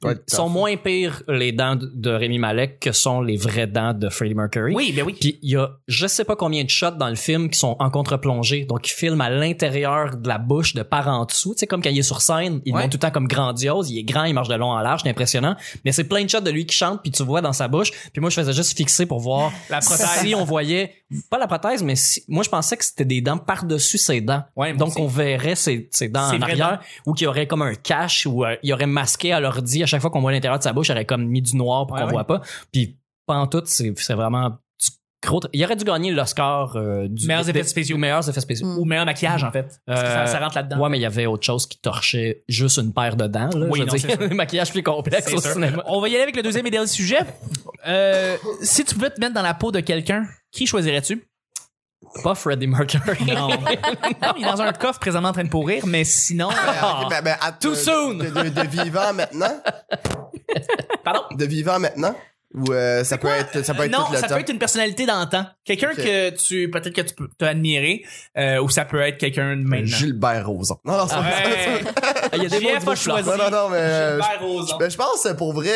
[0.02, 4.08] Ouais, sont moins pires les dents de, Rémi Malek que sont les vraies dents de
[4.08, 4.74] Freddie Mercury.
[4.74, 5.16] Oui, ben oui.
[5.18, 7.76] Puis il y a je sais pas combien de shots dans le film qui sont
[7.78, 8.64] en contre-plongée.
[8.64, 11.82] Donc il filme à l'intérieur de la bouche de par en dessous, tu sais comme
[11.82, 12.82] quand il est sur scène, il Ouais.
[12.82, 15.00] montre tout le temps comme grandiose, il est grand, il marche de long en large,
[15.02, 15.56] c'est impressionnant.
[15.84, 17.90] Mais c'est plein de shots de lui qui chante puis tu vois dans sa bouche.
[18.12, 20.06] Puis moi je faisais juste fixer pour voir La prothèse.
[20.20, 20.92] si on voyait
[21.30, 24.44] pas la prothèse mais si, moi je pensais que c'était des dents par-dessus ses dents.
[24.56, 27.74] Ouais, Donc on verrait ses, ses dents en arrière ou qu'il y aurait comme un
[27.74, 30.64] cache ou euh, il aurait masqué à l'ordi à chaque fois qu'on voit l'intérieur de
[30.64, 32.12] sa bouche, il aurait comme mis du noir pour Ouais, qu'on ouais.
[32.12, 32.40] voit pas.
[32.72, 34.88] Puis pas en tout, c'est vraiment du
[35.22, 35.40] gros.
[35.52, 37.98] Il aurait dû gagner l'Oscar euh, du Meilleurs effets spéciaux.
[37.98, 38.66] meilleurs effets spéciaux.
[38.68, 38.78] Mm.
[38.78, 39.80] Ou meilleur maquillage, en fait.
[39.84, 40.78] Parce que ça, Euh, ça rentre là-dedans.
[40.78, 43.50] Ouais, mais il y avait autre chose qui torchait juste une paire de dents.
[43.54, 44.22] Là, Oui, Je veux non, dire, c'est sûr.
[44.30, 45.52] un maquillage plus complexe au sûr.
[45.52, 45.82] cinéma.
[45.86, 47.18] On va y aller avec le deuxième et dernier sujet.
[47.86, 51.27] Euh, si tu pouvais te mettre dans la peau de quelqu'un, qui choisirais-tu?
[52.22, 53.24] Pas Freddie Mercury.
[53.26, 53.48] Non.
[53.48, 53.56] Non,
[54.36, 56.48] il est dans un coffre présentement en train de pourrir, mais sinon.
[56.48, 58.14] Ben, ok, ben, ben, à- Too de- soon!
[58.14, 59.60] De, de- de vivant maintenant?
[61.04, 61.22] Pardon?
[61.36, 62.14] De vivant maintenant?
[62.54, 64.34] Ou euh, ça, peut être, ça peut être non, tout le ça temps?
[64.36, 65.44] peut être une personnalité d'antan.
[65.66, 65.96] Quelqu'un Ok.
[65.96, 68.02] que tu, peut-être que tu peux t'admirer,
[68.38, 69.84] euh, ou ça peut être quelqu'un de maintenant.
[69.84, 70.78] Gilbert Rozon.
[70.86, 71.80] Non, non, c'est pas Ouais.
[72.36, 73.28] Il y a des J'ai mots pas choisi.
[73.28, 73.76] Non, non, non, mais.
[73.78, 74.66] euh, Gilbert Rozon.
[74.74, 75.68] je, ben, je pense, euh, pour vrai,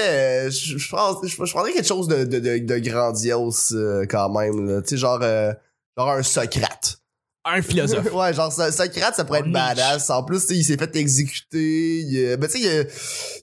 [0.47, 4.07] euh, je, je pense, je, je prendrais quelque chose de, de, de, de grandiose, euh,
[4.09, 4.81] quand même, là.
[4.81, 5.53] Tu sais, genre, euh,
[5.97, 7.02] genre un Socrate.
[7.45, 8.13] Un philosophe.
[8.15, 10.11] ouais, genre So- Socrate, ça pourrait être badass.
[10.11, 11.99] En plus, il s'est fait exécuter.
[12.01, 12.85] Il, euh, ben, tu sais, il, euh,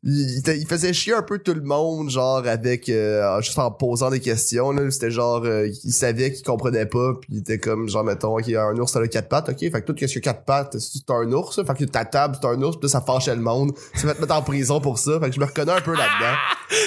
[0.03, 4.09] il, il- faisait chier un peu tout le monde, genre avec euh, juste en posant
[4.09, 4.71] des questions.
[4.71, 8.37] Là, c'était genre, euh, il savait qu'il comprenait pas, puis il était comme genre mettons,
[8.37, 10.77] ok, un ours ça a quatre pattes, ok, fait que tout qu'est-ce que quatre pattes,
[10.79, 13.41] c'est un ours, fait que ta table c'est un ours, puis là, ça fâchait le
[13.41, 13.71] monde.
[13.99, 15.91] Tu vas te mettre en prison pour ça, fait que je me reconnais un peu
[15.95, 16.37] là-dedans.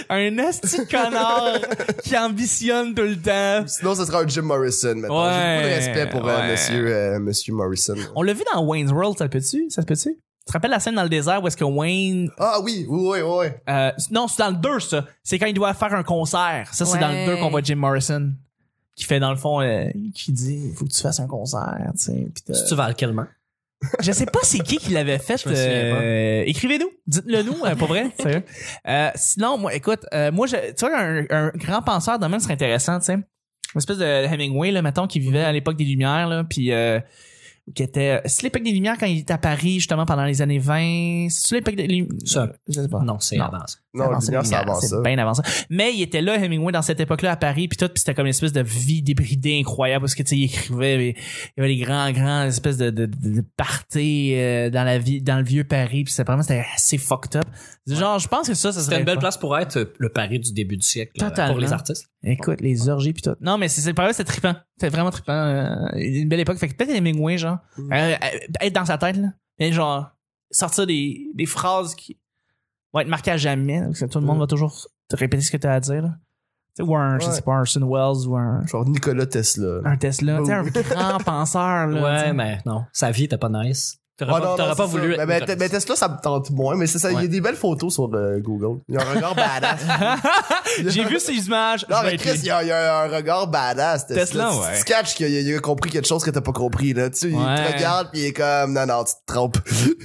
[0.08, 1.58] un asti connard
[2.04, 3.66] qui ambitionne tout le temps.
[3.66, 4.94] Sinon, ce sera un Jim Morrison.
[4.94, 6.52] Maintenant, j'ai beaucoup de respect pour euh, ouais.
[6.52, 7.94] Monsieur euh, Monsieur Morrison.
[8.14, 9.70] On l'a vu dans Wayne's World, ça se peut-tu?
[9.70, 10.10] Ça se peut-tu?
[10.14, 12.28] Tu te rappelles la scène dans le désert où est-ce que Wayne...
[12.38, 13.46] Ah oui, oui, oui, oui.
[13.68, 15.04] euh, non, c'est dans le 2, ça.
[15.22, 16.68] C'est quand il doit faire un concert.
[16.72, 17.00] Ça, c'est Ouais.
[17.00, 18.32] dans le 2 qu'on voit Jim Morrison.
[18.96, 21.78] Qui fait, dans le fond, euh, qui dit, il faut que tu fasses un concert,
[21.96, 22.26] tu sais.
[22.52, 23.22] Si tu Val Kilmer.
[24.00, 25.38] Je sais pas c'est qui qui l'avait fait.
[25.42, 28.42] Je me souviens euh, Écrivez-nous, dites-le nous, euh, pas vrai, sérieux.
[28.86, 32.38] Euh, sinon, moi, écoute, euh, moi, je, tu vois, un, un grand penseur de même
[32.38, 33.16] serait intéressant, tu sais.
[33.74, 37.00] Une espèce de Hemingway, là, mettons, qui vivait à l'époque des Lumières, là, puis euh,
[37.74, 40.58] qui était c'est l'époque des lumières quand il était à Paris justement pendant les années
[40.58, 43.50] 20 c'est l'époque des lumières Ça- je sais pas Non, c'est ça.
[43.94, 45.00] Non, c'est avant c'est ça.
[45.02, 45.42] bien avant ça.
[45.70, 48.24] Mais il était là, Hemingway, dans cette époque-là, à Paris, puis tout, puis c'était comme
[48.26, 51.14] une espèce de vie débridée incroyable, parce que, tu sais, il écrivait, mais il
[51.58, 55.20] y avait des grands, grands espèces de, de, de, de parties euh, dans la vie,
[55.20, 57.44] dans le vieux Paris, puis c'était vraiment, c'était assez fucked up.
[57.86, 60.08] Genre, je pense que ça, ça serait C'était une belle place pour être euh, le
[60.08, 61.52] Paris du début du siècle euh, Totalement.
[61.52, 62.06] pour les artistes.
[62.24, 63.34] Écoute, les orgies puis tout.
[63.42, 64.54] Non, mais c'est c'est pareil, c'était trippant.
[64.82, 65.32] C'était vraiment trippant.
[65.32, 66.56] euh, une belle époque.
[66.58, 67.92] Fait que peut-être Hemingway, genre, Mm.
[67.92, 69.28] euh, euh, être dans sa tête, là.
[69.60, 70.10] Mais genre,
[70.50, 72.18] sortir des, des phrases qui
[72.92, 73.78] vont être marquées à jamais.
[73.80, 74.40] là, parce que tout le monde Mm.
[74.40, 76.14] va toujours te répéter ce que tu as à dire, là.
[76.76, 77.32] Tu sais, ou un, je Ouais.
[77.32, 79.80] sais pas, un Orson Welles ou un, Genre Nicolas Tesla.
[79.82, 79.90] là.
[79.90, 80.38] un Tesla.
[80.38, 82.02] Tu sais, un grand penseur, là.
[82.02, 83.98] Ouais, mais non, sa vie était pas nice.
[84.26, 85.08] T'aurais Ouais, pas, non, t'aurais non, pas c'est voulu.
[85.16, 85.56] Mais, mais, Nicolas.
[85.58, 87.10] mais Tesla, ça me tente moins, mais c'est ça.
[87.10, 87.24] Il y Ouais.
[87.24, 88.80] a des belles photos sur euh, Google.
[88.88, 89.80] Il y a un regard badass.
[90.86, 91.86] J'ai vu ces images.
[91.90, 94.06] Non, mais Chris, il y, a, il y a un regard badass.
[94.06, 94.78] Tesla, Tesla, Tu- ouais.
[94.78, 97.10] Tu catches qu'il a, il a compris quelque chose que t'as pas compris, là.
[97.10, 97.56] Tu sais, il Ouais.
[97.70, 99.58] te regarde pis il est comme, non, non, tu te trompes.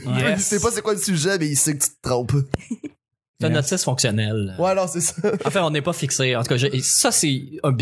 [0.06, 0.24] Yes.
[0.38, 2.32] Il sait pas c'est quoi le sujet, mais il sait que tu te trompes.
[3.40, 3.60] C'est un Yes.
[3.72, 4.56] autiste fonctionnel.
[4.58, 5.14] Ouais, non, c'est ça.
[5.46, 6.36] Enfin, on n'est pas fixé.
[6.36, 7.78] En tout cas, ça c'est un,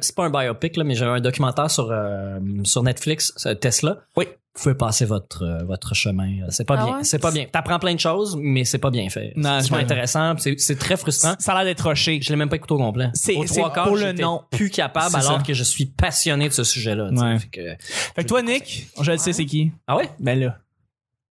[0.00, 3.98] c'est pas un biopic là, mais j'ai un documentaire sur euh, sur Netflix, Tesla.
[4.16, 4.24] Oui.
[4.56, 6.30] Vous pouvez passer votre euh, votre chemin.
[6.48, 6.96] C'est pas Ah bien.
[6.98, 7.04] ouais?
[7.04, 7.44] C'est pas bien.
[7.50, 9.32] T'apprends plein de choses, mais c'est pas bien fait.
[9.36, 10.36] Non, c'est pas intéressant.
[10.38, 11.34] C'est c'est très frustrant.
[11.40, 12.20] Ça a l'air d'être rushé.
[12.22, 13.10] Je l'ai même pas écouté au complet.
[13.14, 14.42] C'est- pour le nom.
[14.52, 15.42] plus capable C'est alors ça.
[15.44, 17.08] que je suis passionné de ce sujet-là.
[17.10, 17.22] tu sais.
[17.22, 17.38] Ouais.
[17.40, 17.76] Fait que-
[18.14, 19.72] Fait que toi, Nick, je le sais, c'est qui?
[19.88, 20.08] Ah ouais?
[20.20, 20.56] Ben là.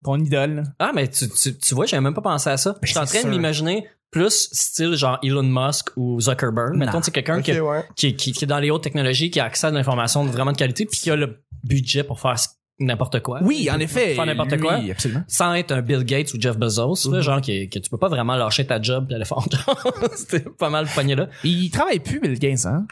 [0.04, 0.64] Ton idole.
[0.80, 2.76] Ah, mais tu, tu, tu vois, j'avais même pas pensé à ça.
[2.82, 6.76] Je suis en Ben, c'est train de m'imaginer plus style genre Elon Musk ou Zuckerberg.
[6.76, 7.86] Mettons, c'est quelqu'un Ok, qui, ouais.
[7.96, 10.32] qui, qui, qui est dans les hautes technologies, qui a accès à de l'information de
[10.32, 12.36] vraiment de qualité, puis qui a le budget pour faire
[12.80, 13.40] n'importe quoi.
[13.44, 14.16] Oui, en effet.
[14.16, 14.80] Faire n'importe quoi.
[14.90, 15.24] absolument.
[15.28, 18.10] Sans être un Bill Gates ou Jeff Bezos, là, genre qui, que tu peux pas
[18.10, 19.38] vraiment lâcher ta job et aller faire
[20.16, 21.30] C'était pas mal pogné là.
[21.44, 22.86] Il travaille plus, Bill Gates, hein?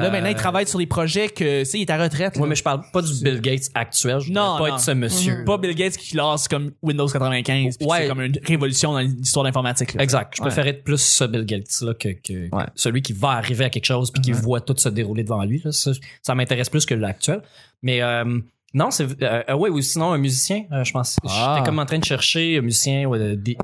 [0.00, 2.36] Là, Euh, maintenant, il travaille sur des projets que, tu sais, il est à retraite.
[2.36, 2.48] Ouais, là.
[2.48, 4.20] mais je parle pas du Bill Gates actuel.
[4.20, 4.74] Je Non, pas non.
[4.76, 5.44] être ce monsieur.
[5.44, 7.76] Pas Bill Gates qui lance comme Windows 95.
[7.78, 7.98] puis Ouais.
[8.02, 9.94] C'est comme une révolution dans l'histoire d'informatique.
[9.94, 10.02] là.
[10.02, 10.34] Exact.
[10.36, 10.48] Je Ouais.
[10.48, 12.64] préfère être plus ce Bill Gates là que, que Ouais.
[12.74, 14.40] celui qui va arriver à quelque chose puis qui Ouais.
[14.40, 15.60] voit tout se dérouler devant lui.
[15.64, 15.72] Là.
[15.72, 17.42] Ça, ça m'intéresse plus que l'actuel.
[17.82, 18.38] Mais euh,
[18.74, 20.64] non, c'est euh, euh, ouais ou sinon un musicien.
[20.72, 21.16] euh, je pense.
[21.26, 21.54] Ah.
[21.56, 23.56] J'étais comme en train de chercher un musicien ou euh, des-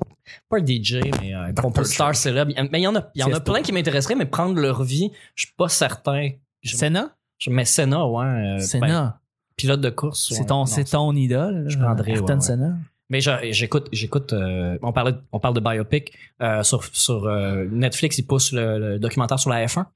[0.48, 2.52] pas un DJ mais un compositeur célèbre.
[2.70, 4.82] Mais il y en a, il y en a plein qui m'intéresseraient, mais prendre leur
[4.82, 6.30] vie, je suis pas certain.
[6.64, 7.16] Senna?
[7.48, 8.24] mais Senna, ouais.
[8.24, 9.20] euh, ben, Senna.
[9.56, 10.30] pilote de course.
[10.30, 11.64] ouais, c'est ton, c'est ton idole.
[11.68, 12.40] Je prendrais, Ayrton ouais, ouais.
[12.40, 12.76] Senna?
[13.10, 14.32] mais j'écoute, j'écoute.
[14.32, 18.16] euh, on parlait, on parle de biopic euh, sur sur euh, Netflix.
[18.18, 19.86] Ils poussent le, le documentaire sur la F1.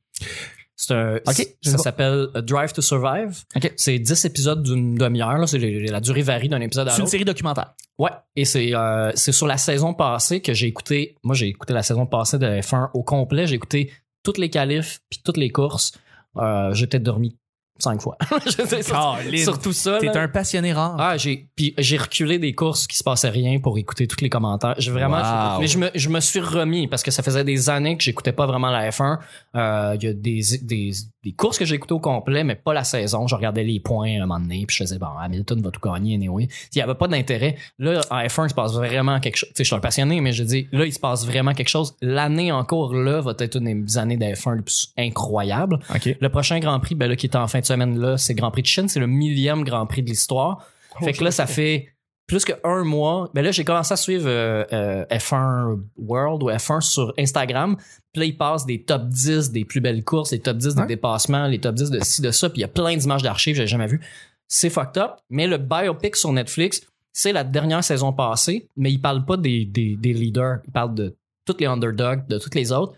[0.79, 1.23] C'est un, Ok,
[1.62, 3.43] je sais ça s'appelle A Drive to Survive.
[3.57, 3.73] Ok.
[3.77, 5.49] C'est 10 épisodes d'une demi-heure.
[5.49, 7.11] C'est la durée varie d'un épisode à C'est une l'autre.
[7.12, 7.75] série documentaire.
[7.99, 8.11] Ouais.
[8.37, 11.17] Et c'est euh, c'est sur la saison passée que j'ai écouté.
[11.23, 13.47] Moi, j'ai écouté la saison passée de F1 au complet.
[13.47, 13.91] J'ai écouté
[14.23, 15.93] toutes les qualifs puis toutes les courses.
[16.37, 17.39] Euh, J'étais dormi
[17.79, 18.17] cinq fois.
[18.47, 19.99] J'étais sur, tout ça.
[20.01, 20.97] T'es un passionné rare.
[20.99, 24.31] Ah, j'ai puis j'ai reculé des courses qui se passait rien pour écouter tous les
[24.31, 24.75] commentaires.
[24.79, 25.61] J'ai vraiment Wow.
[25.61, 28.33] mais je me je me suis remis parce que ça faisait des années que j'écoutais
[28.33, 29.19] pas vraiment la F1.
[29.55, 30.91] Euh, il y a des, des
[31.25, 33.27] des courses que j'ai écoutées au complet mais pas la saison.
[33.27, 35.81] Je regardais les points à un moment donné puis je faisais bon Hamilton va tout
[35.81, 36.49] gagner anyway.
[36.75, 37.57] Il y avait pas d'intérêt.
[37.79, 39.49] Là en F1 il se passe vraiment quelque chose.
[39.51, 41.69] Tu sais je suis un passionné mais je dis là il se passe vraiment quelque
[41.69, 41.95] chose.
[42.01, 45.79] L'année en cours là va être une des années de F1 les plus incroyables.
[45.95, 46.17] OK.
[46.21, 48.50] Le prochain Grand Prix, ben là, qui est en fin de semaine là, c'est Grand
[48.50, 48.88] Prix de Chine.
[48.88, 50.66] C'est le millième Grand Prix de l'histoire.
[51.02, 51.88] fait que là, ça fait
[52.26, 53.31] plus qu'un mois.
[53.35, 57.76] Ben là, j'ai commencé à suivre euh, euh, F1 World ou F1 sur Instagram.
[58.12, 60.87] Puis là, ils passent des top 10 des plus belles courses, les top 10 des
[60.87, 62.50] dépassements, les top 10 de ci, de ça.
[62.50, 64.00] Puis il y a plein d'images d'archives que j'ai jamais vues.
[64.48, 65.12] C'est fucked up.
[65.31, 69.64] Mais le biopic sur Netflix, c'est la dernière saison passée, mais il parle pas des,
[69.64, 70.59] des, des leaders.
[70.66, 72.94] Il parle de tous les underdogs, de tous les autres.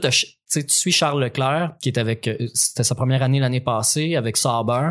[0.02, 4.16] là, tu suis Charles Leclerc, qui est avec, euh, c'était sa première année l'année passée,
[4.16, 4.90] avec Sauber,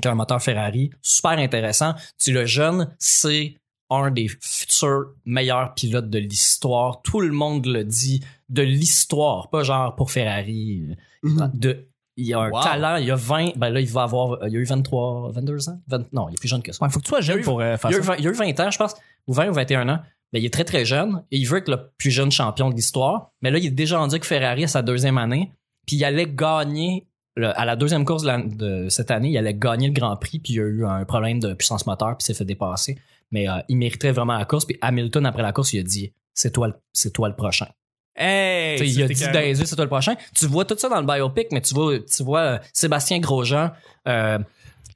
[0.00, 0.90] qui a un moteur Ferrari.
[1.02, 1.94] Super intéressant.
[2.18, 3.54] Tu le jeune, c'est
[3.88, 7.02] un des futurs meilleurs pilotes de l'histoire.
[7.02, 8.20] Tout le monde le dit.
[8.48, 10.96] De l'histoire, pas genre pour Ferrari.
[11.22, 11.50] Mhm.
[11.54, 11.86] De,
[12.16, 12.62] il a un Wow.
[12.62, 15.80] talent, il a 20, ben là, il va avoir, il a eu 23, 22 ans?
[15.88, 16.84] 20 non, il est plus jeune que ça.
[16.84, 17.98] Ouais, faut que tu sois Il y a jeune eu- pour euh, faire Il a,
[17.98, 18.12] eu ça.
[18.12, 18.94] 20, il a eu 20 ans, je pense,
[19.26, 19.98] ou 20 ou 21 ans.
[20.36, 22.74] Mais il est très, très jeune et il veut être le plus jeune champion de
[22.74, 23.30] l'histoire.
[23.40, 25.50] Mais là, il est déjà rendu que Ferrari à sa deuxième année.
[25.86, 29.38] Puis il allait gagner, le- à la deuxième course de, la- de cette année, il
[29.38, 30.40] allait gagner le Grand Prix.
[30.40, 32.98] Puis il y a eu un problème de puissance moteur, puis il s'est fait dépasser.
[33.30, 34.66] Mais euh, il méritait vraiment la course.
[34.66, 37.68] Puis Hamilton, après la course, il a dit c'est toi, le- c'est toi le prochain.
[38.14, 39.08] Hey, il a
[39.54, 40.14] dit c'est toi le prochain.
[40.34, 43.70] Tu vois tout ça dans le biopic, mais tu vois, tu vois euh, Sébastien Grosjean,
[44.08, 44.38] euh,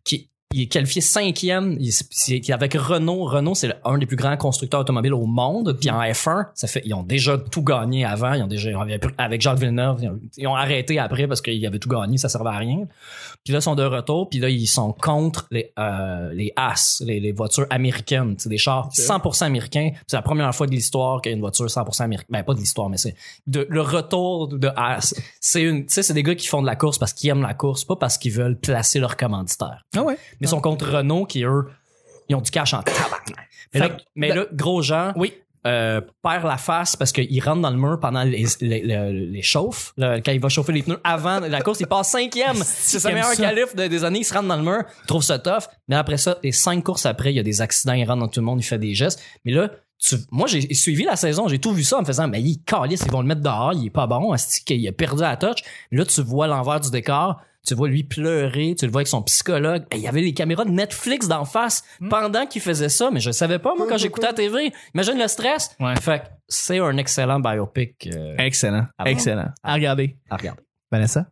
[0.04, 1.78] qui, il est qualifié cinquième.
[1.78, 3.24] Il, avec Renault.
[3.24, 5.76] Renault, c'est un des plus grands constructeurs automobiles au monde.
[5.80, 8.32] Puis en F1, ça fait, ils ont déjà tout gagné avant.
[8.32, 8.70] Ils ont déjà,
[9.16, 10.04] avec Jacques Villeneuve,
[10.36, 12.88] ils ont, arrêté après parce qu'ils avaient tout gagné, ça servait à rien.
[13.44, 14.28] Puis là, ils sont de retour.
[14.28, 18.34] Puis là, ils sont contre les, euh, les As, les, les voitures américaines.
[18.38, 19.92] C'est des chars 100% américains.
[20.08, 22.26] C'est la première fois de l'histoire qu'il y a une voiture 100% américaine.
[22.28, 23.14] Ben, pas de l'histoire, mais c'est
[23.46, 25.14] le retour de As.
[25.40, 27.42] C'est une, tu sais, c'est des gars qui font de la course parce qu'ils aiment
[27.42, 29.84] la course, pas parce qu'ils veulent placer leur commanditaire.
[29.96, 30.16] Ah ouais.
[30.40, 31.66] Mais ils sont contre Renault qui, eux,
[32.28, 33.32] ils ont du cash en tabarnak.
[33.74, 35.32] Mais, là, mais là, gros Jean Oui.
[35.66, 39.42] euh, perd la face parce qu'il rentre dans le mur pendant les, les, les, les
[39.42, 39.92] chauffes.
[39.96, 42.56] Là, quand il va chauffer les pneus avant la course, il passe cinquième.
[42.64, 43.10] C'est ça.
[43.12, 44.20] qualif de- des années.
[44.20, 45.64] Il se rentre dans le mur, il trouve ça tough.
[45.88, 48.28] Mais après ça, les cinq courses après, il y a des accidents, il rentre dans
[48.28, 49.20] tout le monde, il fait des gestes.
[49.44, 52.26] Mais là, tu, moi, j'ai suivi la saison, j'ai tout vu ça en me faisant,
[52.26, 55.20] mais il calisse, ils vont le mettre dehors, il est pas bon, qu'il a perdu
[55.20, 55.58] la touch.
[55.92, 59.08] Mais là, tu vois l'envers du décor, tu vois lui pleurer, tu le vois avec
[59.08, 59.84] son psychologue.
[59.92, 63.20] Et Il y avait les caméras de Netflix d'en face pendant qu'il faisait ça, mais
[63.20, 64.72] je savais pas, moi, quand j'écoutais la TV.
[64.94, 65.76] Imagine le stress.
[65.78, 65.94] Ouais.
[66.00, 68.86] Fait que c'est un excellent biopic euh, Excellent.
[68.98, 69.10] Ah bon?
[69.10, 69.48] Excellent.
[69.62, 70.16] À regarder.
[70.30, 70.62] à regarder.
[70.90, 71.26] Vanessa?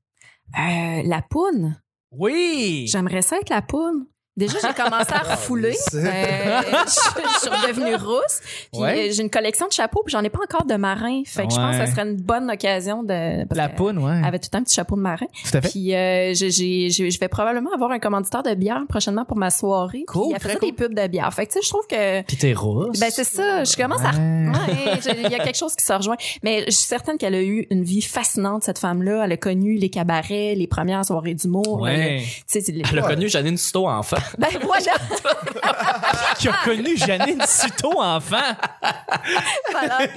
[0.58, 1.80] Euh, la poune.
[2.10, 2.86] Oui!
[2.88, 4.06] J'aimerais ça être la poune.
[4.38, 5.76] Déjà, j'ai commencé à refouler.
[5.94, 8.40] Euh, je, je suis redevenue rousse.
[8.72, 9.08] Puis Ouais.
[9.08, 11.22] euh, j'ai une collection de chapeaux, puis j'en ai pas encore de marin.
[11.26, 13.44] Fait que je pense que ça serait une bonne occasion de.
[13.46, 14.16] parce La poune, ouais.
[14.18, 15.26] Elle avait tout un petit chapeau de marin.
[15.44, 15.68] Tout à fait.
[15.70, 19.36] Puis euh, j'ai- j'ai- j'ai- je vais probablement avoir un commanditaire de bière prochainement pour
[19.36, 20.04] ma soirée.
[20.06, 21.32] Cool, Puis il a fait très ça des pubs de bière.
[21.34, 22.98] Fait que tu sais, je trouve que Puis t'es rousse.
[23.00, 24.48] ben c'est ça, je commence à Ouais.
[24.48, 26.16] Ouais, je- il y a quelque chose qui se rejoint.
[26.42, 29.74] Mais je suis certaine qu'elle a eu une vie fascinante cette femme-là, elle a connu
[29.74, 31.80] les cabarets, les premières soirées d'humour.
[31.80, 32.22] Ouais.
[32.22, 34.16] Tu sais, c'est les- Elle a connu Janine Souto enfant.
[34.36, 34.92] Ben voilà,
[36.38, 38.36] Qui a connu Janine Suto enfant.
[39.72, 39.98] voilà.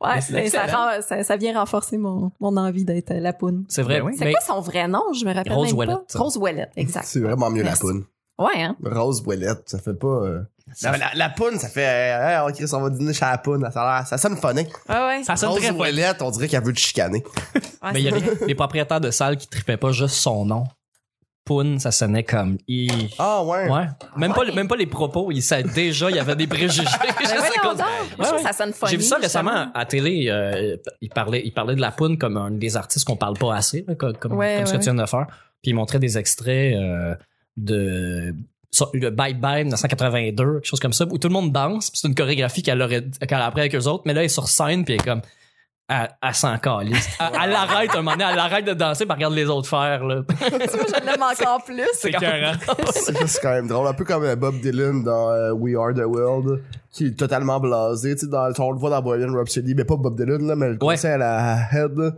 [0.00, 0.78] Ouais, c'est ça, excellent.
[0.78, 3.64] rend- ça, ça vient renforcer mon, mon envie d'être la poune.
[3.68, 4.00] C'est vrai.
[4.00, 4.14] Ben oui.
[4.18, 5.02] C'est Mais quoi son vrai nom?
[5.12, 6.12] Je me rappelle Rose même Ouellette.
[6.12, 6.18] pas.
[6.18, 7.04] Rose Ouellette, exact.
[7.06, 7.82] C'est vraiment mieux Merci.
[7.86, 8.04] la poune.
[8.38, 8.76] Ouais, hein?
[8.82, 10.06] Rose Boilette, ça fait pas.
[10.06, 10.40] euh,
[10.82, 11.84] La, la, la poune, ça fait.
[11.86, 13.68] Euh, hey, on, va dîner chez la poune.
[13.70, 14.66] Ça, a l'air- ça sonne funny.
[14.88, 15.24] Ouais, ouais.
[15.24, 15.72] Ça sonne Rose très
[16.22, 17.22] on dirait qu'elle veut te chicaner.
[17.54, 20.46] Ouais, Mais il y a les, les propriétaires de salles qui tripaient pas juste son
[20.46, 20.64] nom.
[21.78, 22.88] Ça sonnait comme I.
[23.18, 23.68] Ah ouais.
[23.68, 23.86] Ouais.
[24.16, 24.46] Même, Ouais.
[24.46, 25.30] Pas, même pas les propos.
[25.32, 26.82] Il savait déjà, il y avait des préjugés.
[27.20, 27.34] Je sais.
[28.18, 28.90] Je trouve ça sonne funny.
[28.92, 30.26] J'ai vu ça récemment à télé.
[30.28, 33.54] euh, il, parlait, il parlait de la poune comme un des artistes qu'on parle pas
[33.54, 35.26] assez, là, comme, comme, ce que tu viens de faire.
[35.62, 37.14] Puis il montrait des extraits euh,
[37.56, 38.34] de
[38.94, 41.90] le Bye Bye 1982, quelque chose comme ça, où tout le monde danse.
[41.90, 44.04] puis C'est une chorégraphie qu'elle aurait qu'elle a appris avec eux autres.
[44.06, 45.22] Mais là, elle est sur scène, puis elle est comme...
[45.92, 47.08] Elle, elle s'en calisse.
[47.18, 49.68] Elle, elle arrête un moment donné, elle arrête de danser, puis elle regarde les autres
[49.68, 50.04] faire.
[50.04, 50.22] Là.
[50.28, 51.82] Tu vois, je l'aime encore plus.
[51.94, 52.52] C'est écœurant.
[52.92, 53.88] C'est c'est quand même drôle.
[53.88, 57.58] Un peu comme euh, Bob Dylan dans euh, We Are the World, qui est totalement
[57.58, 58.14] blasé.
[58.14, 60.66] Tu sais, dans, on le voit dans Bohemian Rhapsody, mais pas Bob Dylan, là, mais
[60.68, 60.78] le Ouais.
[60.94, 62.12] concert à la Head, là,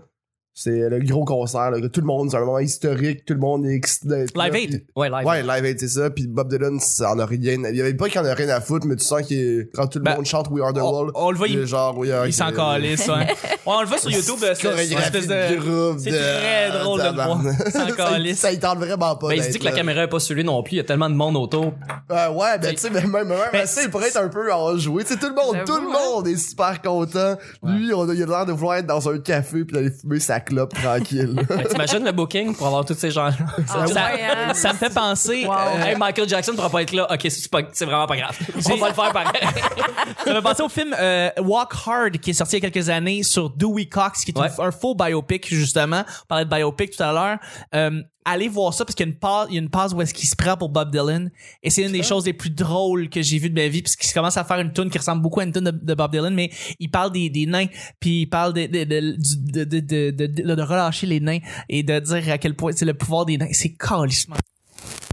[0.54, 1.70] c'est le gros concert.
[1.70, 4.54] Là, que tout le monde, c'est un moment historique, tout le monde est excité Live
[4.54, 4.84] Aid.
[4.96, 5.26] Ouais, live.
[5.26, 6.10] Ouais, Live Aid, c'est ça.
[6.10, 7.62] Puis Bob Dylan, ça en a rien.
[7.70, 9.86] Il y avait pas qu'il en a rien à foutre, mais tu sens qu'il quand
[9.86, 11.96] tout le Ben, monde chante We Are the on- World, on le voit, il genre,
[11.96, 13.14] oui, s'en calisse, ouais.
[13.14, 13.26] Ouais,
[13.66, 15.60] on le voit sur YouTube, c'est c'est une espèce de de...
[15.60, 17.42] groupe c'est de- très drôle de le voir.
[17.70, 18.38] S'en Ça- calisse.
[18.40, 19.28] Ça, il tente vraiment pas.
[19.28, 20.74] Ben, il se dit que la caméra est pas sur lui non plus.
[20.74, 21.72] Il y a tellement de monde autour.
[22.10, 25.04] Euh, ouais, ben tu sais, même, même, Ben, assez, il pourrait être un peu enjoué.
[25.04, 25.92] Tu sais, tout le monde, tout le hein.
[26.12, 27.36] monde est super content.
[27.62, 30.74] Lui, il a l'air de vouloir être dans un café puis d'aller fumer sa clope
[30.74, 31.34] tranquille.
[31.70, 33.32] T'imagines le booking pour avoir tous ces gens-là?
[33.70, 34.54] Ah ça, ouais, hein?
[34.54, 35.44] ça me fait penser...
[35.46, 35.52] Wow.
[35.52, 37.06] euh, hey, Michael Jackson pourra pas être là.
[37.12, 38.38] Ok, c'est pas- c'est vraiment pas grave.
[38.70, 39.40] On va le faire pareil.
[40.24, 42.88] Ça m'a pensé au film euh, Walk Hard qui est sorti il y a quelques
[42.88, 44.48] années sur Dewey Cox qui est Ouais.
[44.58, 46.04] un faux biopic justement.
[46.24, 47.38] On parlait de biopic tout à l'heure.
[47.74, 49.92] Euh, allez voir ça parce qu'il y a une passe, il y a une passe
[49.92, 51.30] où est-ce qu'il se prend pour Bob Dylan
[51.62, 53.96] et c'est une des choses les plus drôles que j'ai vues de ma vie parce
[53.96, 56.10] qu'il commence à faire une tune qui ressemble beaucoup à une tune de, de Bob
[56.12, 57.66] Dylan mais il parle des, des nains
[58.00, 61.20] puis il parle de de, de, du- de, de, de, de, de- de relâcher les
[61.20, 63.48] nains et de dire à quel point c'est le pouvoir des nains.
[63.52, 64.36] C'est calissement.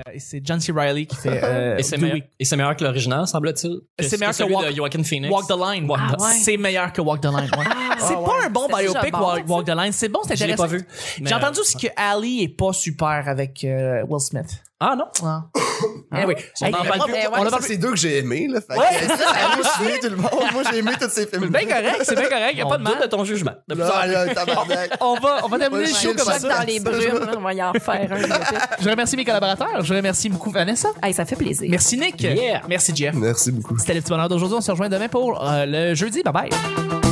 [0.10, 0.72] Euh, C'est John C.
[0.76, 3.80] Riley qui fait euh, Et c'est meilleur, et c'est meilleur que l'original, semble-t-il.
[4.00, 5.34] C'est meilleur que celui Walk- de Joaquin Phoenix.
[5.34, 5.90] Walk the Line.
[5.90, 6.34] Walk Ah the- ouais.
[6.42, 7.36] C'est meilleur que Walk the Line.
[7.58, 7.66] ouais.
[8.00, 8.46] c'est Ah pas ouais.
[8.46, 9.92] un bon biopic, bon, Walk, the Line.
[9.92, 10.64] C'est bon, c'est Je l'ai intéressant.
[10.76, 10.88] pas vu.
[11.24, 14.62] J'ai euh, entendu aussi que Ali est pas super avec euh, Will Smith.
[14.80, 15.06] Ah non?
[16.12, 17.14] Anyway, On hey, en parle moi, plus.
[17.14, 18.60] mais on a ça, pas c'est deux que j'ai aimés, là.
[18.62, 19.08] Fait Ouais.
[19.08, 20.32] ça, ça a tout le monde.
[20.52, 21.44] Moi, j'ai aimé tous ces films.
[21.54, 23.02] C'est bien correct, c'est bien correct, y a On pas de mal.
[23.02, 23.52] de ton jugement.
[23.68, 24.98] De en.
[25.02, 26.40] On va, on va terminer le show comme ça.
[26.40, 28.82] dans les brumes, là, on va y en faire un.
[28.84, 29.82] Je remercie mes collaborateurs.
[29.84, 30.90] Je remercie beaucoup Vanessa.
[31.04, 31.68] Hey, ça fait plaisir.
[31.70, 32.20] Merci Nick.
[32.22, 32.64] Yeah.
[32.68, 33.14] Merci Jeff.
[33.16, 33.78] Merci beaucoup.
[33.78, 34.58] C'était le petit bonheur d'aujourd'hui.
[34.58, 36.24] On se rejoint demain pour euh, le jeudi.
[36.24, 37.09] Bye bye.